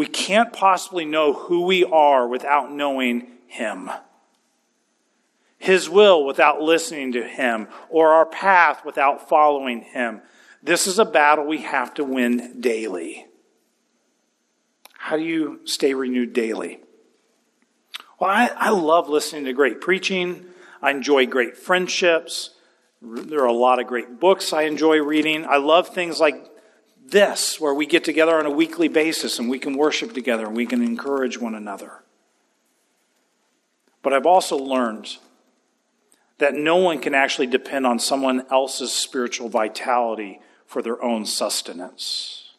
We 0.00 0.06
can't 0.06 0.50
possibly 0.50 1.04
know 1.04 1.34
who 1.34 1.66
we 1.66 1.84
are 1.84 2.26
without 2.26 2.72
knowing 2.72 3.32
him. 3.46 3.90
His 5.58 5.90
will 5.90 6.24
without 6.24 6.62
listening 6.62 7.12
to 7.12 7.22
him, 7.22 7.68
or 7.90 8.12
our 8.12 8.24
path 8.24 8.82
without 8.82 9.28
following 9.28 9.82
him. 9.82 10.22
This 10.62 10.86
is 10.86 10.98
a 10.98 11.04
battle 11.04 11.44
we 11.44 11.58
have 11.58 11.92
to 11.96 12.04
win 12.04 12.62
daily. 12.62 13.26
How 14.94 15.18
do 15.18 15.22
you 15.22 15.60
stay 15.66 15.92
renewed 15.92 16.32
daily? 16.32 16.80
Well, 18.18 18.30
I, 18.30 18.50
I 18.56 18.70
love 18.70 19.10
listening 19.10 19.44
to 19.44 19.52
great 19.52 19.82
preaching. 19.82 20.46
I 20.80 20.92
enjoy 20.92 21.26
great 21.26 21.58
friendships. 21.58 22.54
There 23.02 23.42
are 23.42 23.46
a 23.46 23.52
lot 23.52 23.78
of 23.78 23.86
great 23.86 24.18
books 24.18 24.54
I 24.54 24.62
enjoy 24.62 25.02
reading. 25.02 25.44
I 25.44 25.58
love 25.58 25.88
things 25.88 26.18
like 26.18 26.50
this, 27.10 27.60
where 27.60 27.74
we 27.74 27.86
get 27.86 28.04
together 28.04 28.38
on 28.38 28.46
a 28.46 28.50
weekly 28.50 28.88
basis 28.88 29.38
and 29.38 29.48
we 29.48 29.58
can 29.58 29.76
worship 29.76 30.12
together 30.12 30.46
and 30.46 30.56
we 30.56 30.66
can 30.66 30.82
encourage 30.82 31.38
one 31.38 31.54
another. 31.54 32.02
But 34.02 34.12
I've 34.12 34.26
also 34.26 34.56
learned 34.56 35.16
that 36.38 36.54
no 36.54 36.76
one 36.76 37.00
can 37.00 37.14
actually 37.14 37.46
depend 37.46 37.86
on 37.86 37.98
someone 37.98 38.46
else's 38.50 38.92
spiritual 38.92 39.48
vitality 39.48 40.40
for 40.66 40.82
their 40.82 41.02
own 41.02 41.26
sustenance. 41.26 42.52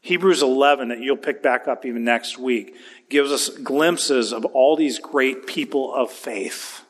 Hebrews 0.00 0.42
11, 0.42 0.88
that 0.88 0.98
you'll 0.98 1.16
pick 1.16 1.42
back 1.42 1.68
up 1.68 1.86
even 1.86 2.02
next 2.02 2.36
week, 2.36 2.74
gives 3.08 3.30
us 3.30 3.48
glimpses 3.48 4.32
of 4.32 4.44
all 4.46 4.74
these 4.74 4.98
great 4.98 5.46
people 5.46 5.94
of 5.94 6.10
faith 6.10 6.82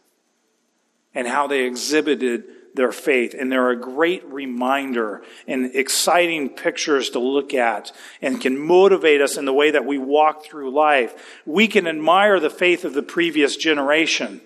and 1.14 1.28
how 1.28 1.46
they 1.46 1.64
exhibited 1.64 2.44
their 2.74 2.92
faith. 2.92 3.34
And 3.38 3.50
they're 3.50 3.70
a 3.70 3.76
great 3.76 4.24
reminder 4.24 5.22
and 5.46 5.74
exciting 5.74 6.50
pictures 6.50 7.10
to 7.10 7.18
look 7.18 7.54
at 7.54 7.92
and 8.20 8.40
can 8.40 8.58
motivate 8.58 9.20
us 9.20 9.36
in 9.36 9.44
the 9.44 9.52
way 9.52 9.70
that 9.70 9.84
we 9.84 9.98
walk 9.98 10.44
through 10.44 10.70
life. 10.70 11.40
We 11.44 11.68
can 11.68 11.86
admire 11.86 12.40
the 12.40 12.50
faith 12.50 12.84
of 12.84 12.94
the 12.94 13.02
previous 13.02 13.56
generation, 13.56 14.40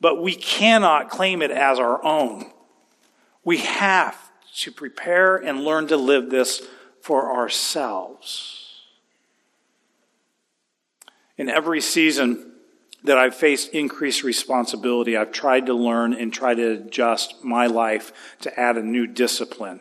but 0.00 0.22
we 0.22 0.34
cannot 0.34 1.10
claim 1.10 1.42
it 1.42 1.50
as 1.50 1.78
our 1.78 2.02
own. 2.04 2.50
We 3.44 3.58
have 3.58 4.18
to 4.56 4.72
prepare 4.72 5.36
and 5.36 5.64
learn 5.64 5.88
to 5.88 5.96
live 5.96 6.30
this 6.30 6.62
for 7.00 7.34
ourselves. 7.36 8.60
In 11.36 11.50
every 11.50 11.80
season 11.80 12.53
that 13.04 13.18
I've 13.18 13.34
faced 13.34 13.68
increased 13.68 14.24
responsibility, 14.24 15.16
I've 15.16 15.30
tried 15.30 15.66
to 15.66 15.74
learn 15.74 16.14
and 16.14 16.32
try 16.32 16.54
to 16.54 16.72
adjust 16.72 17.44
my 17.44 17.66
life 17.66 18.12
to 18.40 18.58
add 18.58 18.76
a 18.76 18.82
new 18.82 19.06
discipline 19.06 19.80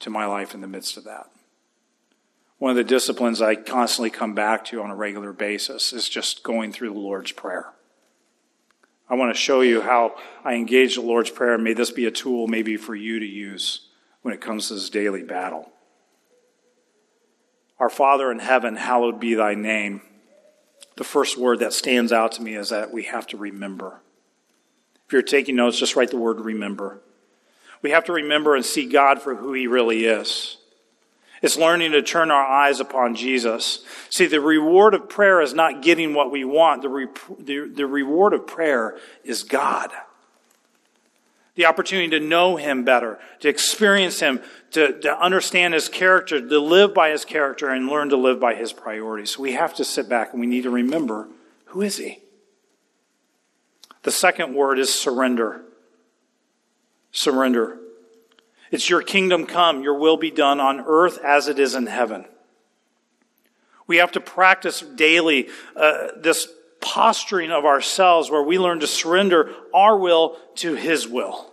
to 0.00 0.10
my 0.10 0.24
life 0.24 0.54
in 0.54 0.62
the 0.62 0.66
midst 0.66 0.96
of 0.96 1.04
that. 1.04 1.30
One 2.58 2.70
of 2.70 2.76
the 2.76 2.84
disciplines 2.84 3.40
I 3.40 3.54
constantly 3.54 4.10
come 4.10 4.34
back 4.34 4.64
to 4.66 4.82
on 4.82 4.90
a 4.90 4.96
regular 4.96 5.32
basis 5.32 5.92
is 5.92 6.08
just 6.08 6.42
going 6.42 6.72
through 6.72 6.92
the 6.92 6.98
Lord's 6.98 7.32
Prayer. 7.32 7.72
I 9.08 9.14
want 9.14 9.34
to 9.34 9.40
show 9.40 9.60
you 9.60 9.82
how 9.82 10.14
I 10.44 10.54
engage 10.54 10.94
the 10.94 11.02
Lord's 11.02 11.30
Prayer, 11.30 11.58
may 11.58 11.74
this 11.74 11.90
be 11.90 12.06
a 12.06 12.10
tool 12.10 12.46
maybe 12.46 12.76
for 12.76 12.94
you 12.94 13.20
to 13.20 13.26
use 13.26 13.88
when 14.22 14.32
it 14.32 14.40
comes 14.40 14.68
to 14.68 14.74
this 14.74 14.88
daily 14.88 15.22
battle. 15.22 15.70
Our 17.78 17.90
Father 17.90 18.30
in 18.30 18.38
heaven, 18.38 18.76
hallowed 18.76 19.20
be 19.20 19.34
thy 19.34 19.54
name. 19.54 20.02
The 21.00 21.04
first 21.04 21.38
word 21.38 21.60
that 21.60 21.72
stands 21.72 22.12
out 22.12 22.32
to 22.32 22.42
me 22.42 22.56
is 22.56 22.68
that 22.68 22.92
we 22.92 23.04
have 23.04 23.26
to 23.28 23.38
remember. 23.38 24.02
If 25.06 25.14
you're 25.14 25.22
taking 25.22 25.56
notes, 25.56 25.78
just 25.78 25.96
write 25.96 26.10
the 26.10 26.18
word 26.18 26.38
remember. 26.38 27.00
We 27.80 27.92
have 27.92 28.04
to 28.04 28.12
remember 28.12 28.54
and 28.54 28.62
see 28.62 28.84
God 28.84 29.22
for 29.22 29.34
who 29.34 29.54
he 29.54 29.66
really 29.66 30.04
is. 30.04 30.58
It's 31.40 31.56
learning 31.56 31.92
to 31.92 32.02
turn 32.02 32.30
our 32.30 32.44
eyes 32.44 32.80
upon 32.80 33.14
Jesus. 33.14 33.82
See, 34.10 34.26
the 34.26 34.42
reward 34.42 34.92
of 34.92 35.08
prayer 35.08 35.40
is 35.40 35.54
not 35.54 35.80
getting 35.80 36.12
what 36.12 36.30
we 36.30 36.44
want. 36.44 36.82
The, 36.82 36.90
re- 36.90 37.08
the, 37.38 37.72
the 37.74 37.86
reward 37.86 38.34
of 38.34 38.46
prayer 38.46 38.98
is 39.24 39.42
God 39.42 39.90
the 41.60 41.66
opportunity 41.66 42.08
to 42.08 42.20
know 42.20 42.56
him 42.56 42.84
better, 42.86 43.18
to 43.40 43.46
experience 43.46 44.18
him, 44.18 44.40
to, 44.70 44.98
to 45.00 45.22
understand 45.22 45.74
his 45.74 45.90
character, 45.90 46.40
to 46.40 46.58
live 46.58 46.94
by 46.94 47.10
his 47.10 47.26
character, 47.26 47.68
and 47.68 47.86
learn 47.86 48.08
to 48.08 48.16
live 48.16 48.40
by 48.40 48.54
his 48.54 48.72
priorities. 48.72 49.32
So 49.32 49.42
we 49.42 49.52
have 49.52 49.74
to 49.74 49.84
sit 49.84 50.08
back 50.08 50.30
and 50.32 50.40
we 50.40 50.46
need 50.46 50.62
to 50.62 50.70
remember 50.70 51.28
who 51.66 51.82
is 51.82 51.98
he? 51.98 52.20
The 54.04 54.10
second 54.10 54.54
word 54.54 54.78
is 54.78 54.92
surrender. 54.92 55.60
Surrender. 57.12 57.76
It's 58.70 58.88
your 58.88 59.02
kingdom 59.02 59.44
come, 59.44 59.82
your 59.82 59.98
will 59.98 60.16
be 60.16 60.30
done 60.30 60.60
on 60.60 60.80
earth 60.80 61.18
as 61.22 61.46
it 61.46 61.58
is 61.58 61.74
in 61.74 61.88
heaven. 61.88 62.24
We 63.86 63.98
have 63.98 64.12
to 64.12 64.20
practice 64.20 64.80
daily 64.80 65.48
uh, 65.76 66.08
this 66.16 66.48
posturing 66.80 67.50
of 67.50 67.66
ourselves 67.66 68.30
where 68.30 68.42
we 68.42 68.58
learn 68.58 68.80
to 68.80 68.86
surrender 68.86 69.54
our 69.74 69.98
will 69.98 70.38
to 70.54 70.74
His 70.74 71.06
will. 71.06 71.49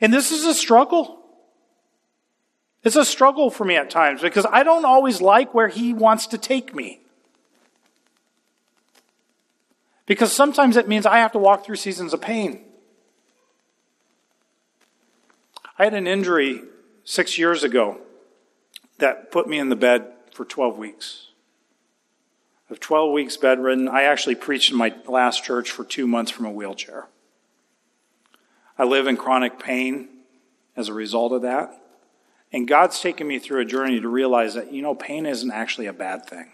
And 0.00 0.12
this 0.12 0.30
is 0.32 0.44
a 0.44 0.54
struggle. 0.54 1.20
It's 2.82 2.96
a 2.96 3.04
struggle 3.04 3.50
for 3.50 3.64
me 3.64 3.76
at 3.76 3.90
times 3.90 4.20
because 4.20 4.46
I 4.50 4.62
don't 4.62 4.84
always 4.84 5.20
like 5.20 5.54
where 5.54 5.68
He 5.68 5.94
wants 5.94 6.26
to 6.28 6.38
take 6.38 6.74
me. 6.74 7.00
Because 10.06 10.32
sometimes 10.32 10.76
it 10.76 10.86
means 10.86 11.06
I 11.06 11.18
have 11.18 11.32
to 11.32 11.38
walk 11.38 11.64
through 11.64 11.76
seasons 11.76 12.12
of 12.12 12.20
pain. 12.20 12.60
I 15.78 15.84
had 15.84 15.94
an 15.94 16.06
injury 16.06 16.62
six 17.04 17.38
years 17.38 17.64
ago 17.64 17.98
that 18.98 19.32
put 19.32 19.48
me 19.48 19.58
in 19.58 19.70
the 19.70 19.76
bed 19.76 20.12
for 20.32 20.44
12 20.44 20.76
weeks. 20.78 21.28
Of 22.70 22.80
12 22.80 23.12
weeks 23.12 23.36
bedridden, 23.36 23.88
I 23.88 24.04
actually 24.04 24.34
preached 24.34 24.70
in 24.70 24.76
my 24.76 24.94
last 25.06 25.44
church 25.44 25.70
for 25.70 25.84
two 25.84 26.06
months 26.06 26.30
from 26.30 26.46
a 26.46 26.50
wheelchair. 26.50 27.08
I 28.78 28.84
live 28.84 29.06
in 29.06 29.16
chronic 29.16 29.58
pain 29.58 30.08
as 30.76 30.88
a 30.88 30.94
result 30.94 31.32
of 31.32 31.42
that. 31.42 31.80
And 32.52 32.68
God's 32.68 33.00
taken 33.00 33.26
me 33.26 33.38
through 33.38 33.60
a 33.60 33.64
journey 33.64 34.00
to 34.00 34.08
realize 34.08 34.54
that, 34.54 34.72
you 34.72 34.82
know, 34.82 34.94
pain 34.94 35.26
isn't 35.26 35.50
actually 35.50 35.86
a 35.86 35.92
bad 35.92 36.26
thing. 36.26 36.52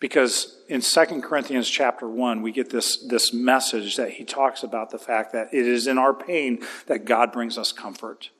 Because 0.00 0.58
in 0.68 0.80
2 0.80 1.22
Corinthians 1.22 1.68
chapter 1.68 2.08
1, 2.08 2.42
we 2.42 2.52
get 2.52 2.70
this, 2.70 2.98
this 2.98 3.32
message 3.32 3.96
that 3.96 4.12
he 4.12 4.24
talks 4.24 4.62
about 4.62 4.90
the 4.90 4.98
fact 4.98 5.32
that 5.32 5.52
it 5.52 5.66
is 5.66 5.86
in 5.86 5.98
our 5.98 6.14
pain 6.14 6.64
that 6.86 7.04
God 7.04 7.32
brings 7.32 7.58
us 7.58 7.72
comfort, 7.72 8.30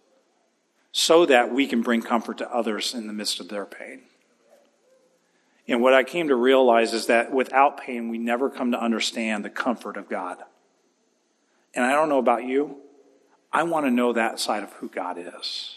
so 0.93 1.27
that 1.27 1.53
we 1.53 1.67
can 1.67 1.83
bring 1.83 2.01
comfort 2.03 2.39
to 2.39 2.55
others 2.55 2.95
in 2.95 3.07
the 3.07 3.13
midst 3.13 3.41
of 3.41 3.49
their 3.49 3.67
pain. 3.67 4.03
And 5.66 5.83
what 5.83 5.95
I 5.95 6.03
came 6.03 6.29
to 6.29 6.37
realize 6.37 6.95
is 6.95 7.07
that 7.07 7.33
without 7.33 7.79
pain, 7.79 8.09
we 8.09 8.19
never 8.19 8.49
come 8.49 8.73
to 8.73 8.83
understand 8.83 9.45
the 9.45 9.51
comfort 9.51 9.97
of 9.97 10.09
God. 10.09 10.39
And 11.79 11.87
I 11.87 11.93
don't 11.93 12.09
know 12.09 12.18
about 12.18 12.43
you, 12.43 12.76
I 13.53 13.62
want 13.62 13.87
to 13.87 13.91
know 13.93 14.12
that 14.12 14.41
side 14.41 14.64
of 14.64 14.72
who 14.72 14.89
God 14.89 15.16
is. 15.16 15.76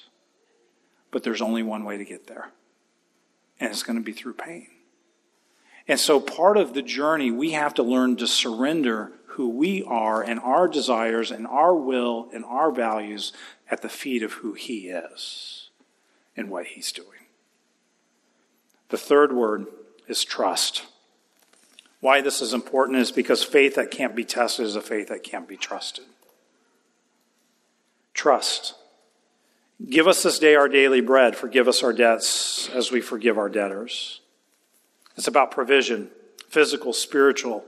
But 1.11 1.21
there's 1.21 1.43
only 1.43 1.61
one 1.61 1.83
way 1.83 1.99
to 1.99 2.03
get 2.03 2.25
there, 2.25 2.49
and 3.59 3.69
it's 3.69 3.83
going 3.83 3.99
to 3.99 4.03
be 4.03 4.11
through 4.11 4.33
pain. 4.33 4.65
And 5.87 5.99
so, 5.99 6.19
part 6.19 6.57
of 6.57 6.73
the 6.73 6.81
journey, 6.81 7.29
we 7.29 7.51
have 7.51 7.75
to 7.75 7.83
learn 7.83 8.15
to 8.15 8.25
surrender 8.25 9.11
who 9.25 9.49
we 9.49 9.83
are 9.83 10.23
and 10.23 10.39
our 10.39 10.67
desires 10.67 11.29
and 11.29 11.45
our 11.45 11.75
will 11.75 12.29
and 12.33 12.45
our 12.45 12.71
values 12.71 13.31
at 13.69 13.83
the 13.83 13.87
feet 13.87 14.23
of 14.23 14.33
who 14.33 14.53
He 14.53 14.87
is 14.87 15.69
and 16.35 16.49
what 16.49 16.65
He's 16.65 16.91
doing. 16.91 17.27
The 18.89 18.97
third 18.97 19.33
word 19.33 19.67
is 20.07 20.23
trust. 20.23 20.81
Why 22.01 22.21
this 22.21 22.41
is 22.41 22.53
important 22.53 22.97
is 22.97 23.11
because 23.11 23.43
faith 23.43 23.75
that 23.75 23.91
can't 23.91 24.15
be 24.15 24.25
tested 24.25 24.65
is 24.65 24.75
a 24.75 24.81
faith 24.81 25.07
that 25.09 25.23
can't 25.23 25.47
be 25.47 25.55
trusted. 25.55 26.05
Trust. 28.13 28.75
Give 29.87 30.07
us 30.07 30.23
this 30.23 30.39
day 30.39 30.55
our 30.55 30.67
daily 30.67 31.01
bread. 31.01 31.35
Forgive 31.35 31.67
us 31.67 31.83
our 31.83 31.93
debts 31.93 32.69
as 32.69 32.91
we 32.91 33.01
forgive 33.01 33.37
our 33.37 33.49
debtors. 33.49 34.19
It's 35.15 35.27
about 35.27 35.51
provision, 35.51 36.09
physical, 36.49 36.91
spiritual. 36.91 37.63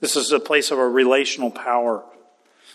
This 0.00 0.16
is 0.16 0.30
a 0.32 0.40
place 0.40 0.70
of 0.70 0.78
a 0.78 0.88
relational 0.88 1.50
power. 1.50 2.04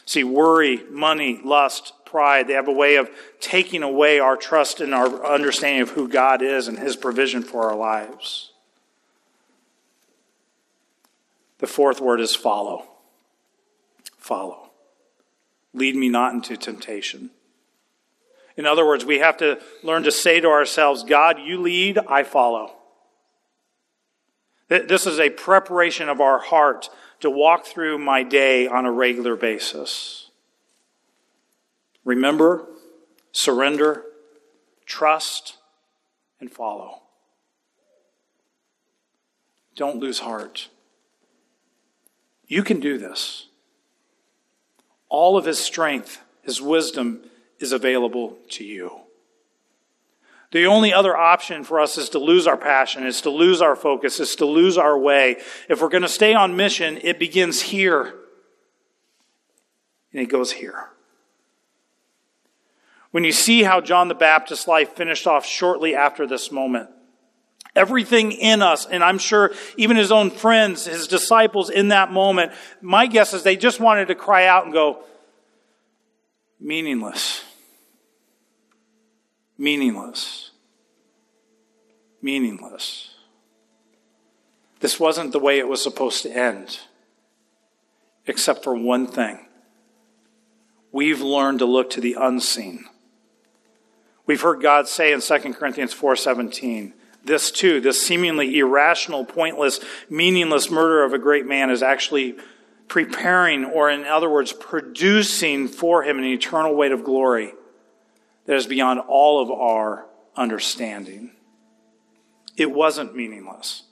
See, 0.05 0.23
worry, 0.23 0.83
money, 0.89 1.39
lust, 1.43 1.93
pride, 2.05 2.47
they 2.47 2.53
have 2.53 2.69
a 2.69 2.73
way 2.73 2.95
of 2.95 3.09
taking 3.39 3.83
away 3.83 4.19
our 4.19 4.37
trust 4.37 4.79
and 4.81 4.93
our 4.93 5.25
understanding 5.25 5.81
of 5.81 5.89
who 5.89 6.07
God 6.07 6.41
is 6.41 6.67
and 6.67 6.79
His 6.79 6.95
provision 6.95 7.43
for 7.43 7.69
our 7.69 7.75
lives. 7.75 8.51
The 11.59 11.67
fourth 11.67 11.99
word 11.99 12.19
is 12.19 12.35
follow. 12.35 12.85
Follow. 14.17 14.69
Lead 15.73 15.95
me 15.95 16.09
not 16.09 16.33
into 16.33 16.57
temptation. 16.57 17.31
In 18.55 18.65
other 18.65 18.85
words, 18.85 19.05
we 19.05 19.19
have 19.19 19.37
to 19.37 19.59
learn 19.83 20.03
to 20.03 20.11
say 20.11 20.39
to 20.39 20.47
ourselves, 20.47 21.03
God, 21.03 21.39
you 21.39 21.61
lead, 21.61 21.99
I 21.99 22.23
follow. 22.23 22.73
This 24.67 25.05
is 25.05 25.19
a 25.19 25.29
preparation 25.29 26.09
of 26.09 26.19
our 26.19 26.39
heart 26.39 26.89
to 27.21 27.29
walk 27.29 27.65
through 27.65 27.99
my 27.99 28.23
day 28.23 28.67
on 28.67 28.85
a 28.85 28.91
regular 28.91 29.35
basis. 29.35 30.29
Remember, 32.03 32.67
surrender, 33.31 34.03
trust, 34.85 35.57
and 36.39 36.51
follow. 36.51 37.01
Don't 39.75 39.99
lose 39.99 40.19
heart. 40.19 40.69
You 42.47 42.63
can 42.63 42.79
do 42.79 42.97
this. 42.97 43.47
All 45.09 45.37
of 45.37 45.45
his 45.45 45.59
strength, 45.59 46.21
his 46.41 46.61
wisdom 46.61 47.21
is 47.59 47.71
available 47.71 48.37
to 48.49 48.63
you. 48.63 49.01
The 50.51 50.65
only 50.65 50.93
other 50.93 51.15
option 51.15 51.65
for 51.65 51.79
us 51.79 51.97
is 51.97 52.09
to 52.09 52.19
lose 52.19 52.47
our 52.47 52.57
passion, 52.57 53.05
is 53.05 53.21
to 53.21 53.29
lose 53.29 53.61
our 53.61 53.75
focus, 53.75 54.19
is 54.21 54.35
to 54.37 54.45
lose 54.45 54.77
our 54.77 54.97
way. 54.97 55.37
If 55.67 55.81
we're 55.81 55.89
going 55.89 56.03
to 56.03 56.09
stay 56.09 56.33
on 56.33 56.55
mission, 56.55 56.99
it 57.03 57.19
begins 57.19 57.61
here 57.61 58.13
and 60.13 60.21
it 60.21 60.29
goes 60.29 60.53
here. 60.53 60.89
When 63.11 63.23
you 63.23 63.31
see 63.31 63.63
how 63.63 63.81
John 63.81 64.07
the 64.07 64.15
Baptist's 64.15 64.67
life 64.67 64.93
finished 64.93 65.27
off 65.27 65.45
shortly 65.45 65.95
after 65.95 66.25
this 66.25 66.51
moment, 66.51 66.89
everything 67.77 68.31
in 68.33 68.61
us, 68.61 68.85
and 68.85 69.03
I'm 69.03 69.19
sure 69.19 69.51
even 69.77 69.95
his 69.95 70.11
own 70.11 70.31
friends, 70.31 70.85
his 70.85 71.07
disciples 71.07 71.69
in 71.69 71.89
that 71.89 72.11
moment, 72.11 72.51
my 72.81 73.05
guess 73.05 73.33
is 73.33 73.43
they 73.43 73.55
just 73.55 73.79
wanted 73.79 74.07
to 74.09 74.15
cry 74.15 74.47
out 74.47 74.65
and 74.65 74.73
go, 74.73 75.03
meaningless. 76.59 77.43
Meaningless. 79.57 80.51
Meaningless. 82.21 83.13
This 84.79 84.99
wasn't 84.99 85.31
the 85.31 85.39
way 85.39 85.59
it 85.59 85.67
was 85.67 85.81
supposed 85.81 86.23
to 86.23 86.31
end, 86.31 86.79
except 88.25 88.63
for 88.63 88.75
one 88.75 89.07
thing. 89.07 89.45
We've 90.91 91.21
learned 91.21 91.59
to 91.59 91.65
look 91.65 91.91
to 91.91 92.01
the 92.01 92.15
unseen. 92.19 92.85
We've 94.25 94.41
heard 94.41 94.61
God 94.61 94.87
say 94.87 95.13
in 95.13 95.21
2 95.21 95.53
Corinthians 95.53 95.93
4:17, 95.93 96.93
this 97.27 97.51
too, 97.51 97.79
this 97.81 98.01
seemingly 98.01 98.57
irrational, 98.57 99.25
pointless, 99.25 99.79
meaningless 100.09 100.71
murder 100.71 101.03
of 101.03 101.13
a 101.13 101.19
great 101.19 101.45
man 101.45 101.69
is 101.69 101.83
actually 101.83 102.35
preparing, 102.87 103.65
or 103.65 103.89
in 103.89 104.05
other 104.05 104.29
words, 104.29 104.53
producing 104.53 105.67
for 105.67 106.03
him 106.03 106.17
an 106.17 106.23
eternal 106.23 106.75
weight 106.75 106.91
of 106.91 107.03
glory 107.03 107.53
that 108.45 108.55
is 108.55 108.65
beyond 108.65 108.99
all 109.01 109.41
of 109.41 109.51
our 109.51 110.07
understanding. 110.35 111.31
It 112.55 112.71
wasn't 112.71 113.15
meaningless. 113.15 113.83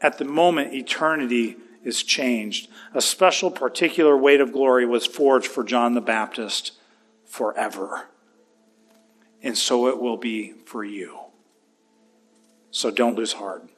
At 0.00 0.18
the 0.18 0.24
moment, 0.24 0.74
eternity 0.74 1.56
is 1.84 2.02
changed. 2.02 2.68
A 2.94 3.00
special, 3.00 3.50
particular 3.50 4.16
weight 4.16 4.40
of 4.40 4.52
glory 4.52 4.84
was 4.84 5.06
forged 5.06 5.46
for 5.46 5.64
John 5.64 5.94
the 5.94 6.00
Baptist 6.00 6.72
forever. 7.26 8.08
And 9.42 9.56
so 9.56 9.88
it 9.88 10.00
will 10.00 10.16
be 10.16 10.54
for 10.66 10.84
you. 10.84 11.18
So 12.70 12.90
don't 12.90 13.16
lose 13.16 13.34
heart. 13.34 13.68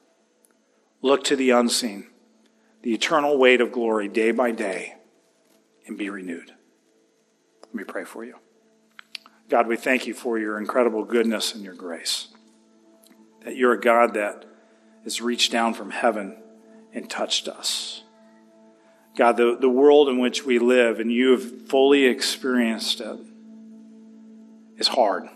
Look 1.01 1.25
to 1.25 1.37
the 1.37 1.51
unseen, 1.51 2.09
the 2.83 2.95
eternal 2.95 3.39
weight 3.39 3.61
of 3.61 3.73
glory 3.73 4.09
day 4.09 4.31
by 4.31 4.53
day, 4.53 4.95
and 5.87 5.99
be 5.99 6.11
renewed. 6.11 6.53
Let 7.65 7.75
me 7.75 7.85
pray 7.85 8.05
for 8.05 8.25
you. 8.25 8.37
God, 9.49 9.67
we 9.67 9.77
thank 9.77 10.07
you 10.07 10.15
for 10.15 10.39
your 10.39 10.59
incredible 10.59 11.05
goodness 11.05 11.55
and 11.55 11.65
your 11.65 11.75
grace. 11.75 12.29
That 13.45 13.57
you're 13.57 13.73
a 13.73 13.81
God 13.81 14.15
that 14.15 14.45
has 15.05 15.21
reached 15.21 15.51
down 15.51 15.75
from 15.75 15.91
heaven 15.91 16.37
and 16.93 17.11
touched 17.11 17.49
us. 17.49 18.03
God, 19.17 19.37
the, 19.37 19.57
the 19.61 19.69
world 19.69 20.09
in 20.09 20.19
which 20.19 20.45
we 20.45 20.59
live 20.59 21.01
and 21.01 21.13
you 21.13 21.33
have 21.33 21.69
fully 21.69 22.05
experienced 22.05 23.01
it 23.01 23.19
is 24.79 24.89
hard. 24.89 25.29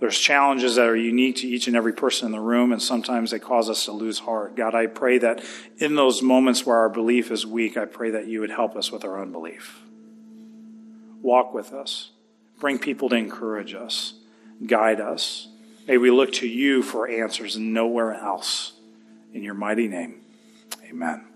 There's 0.00 0.18
challenges 0.18 0.76
that 0.76 0.88
are 0.88 0.96
unique 0.96 1.36
to 1.36 1.46
each 1.46 1.66
and 1.66 1.76
every 1.76 1.92
person 1.92 2.26
in 2.26 2.32
the 2.32 2.40
room, 2.40 2.72
and 2.72 2.80
sometimes 2.80 3.30
they 3.30 3.38
cause 3.38 3.68
us 3.68 3.84
to 3.84 3.92
lose 3.92 4.20
heart. 4.20 4.56
God, 4.56 4.74
I 4.74 4.86
pray 4.86 5.18
that 5.18 5.44
in 5.76 5.94
those 5.94 6.22
moments 6.22 6.64
where 6.64 6.78
our 6.78 6.88
belief 6.88 7.30
is 7.30 7.46
weak, 7.46 7.76
I 7.76 7.84
pray 7.84 8.10
that 8.10 8.26
you 8.26 8.40
would 8.40 8.50
help 8.50 8.76
us 8.76 8.90
with 8.90 9.04
our 9.04 9.20
unbelief. 9.20 9.82
Walk 11.20 11.52
with 11.52 11.74
us. 11.74 12.12
Bring 12.58 12.78
people 12.78 13.10
to 13.10 13.16
encourage 13.16 13.74
us, 13.74 14.14
guide 14.66 15.00
us. 15.00 15.48
May 15.86 15.98
we 15.98 16.10
look 16.10 16.32
to 16.34 16.48
you 16.48 16.82
for 16.82 17.08
answers 17.08 17.58
nowhere 17.58 18.14
else. 18.14 18.72
In 19.34 19.42
your 19.42 19.54
mighty 19.54 19.86
name, 19.86 20.22
amen. 20.88 21.29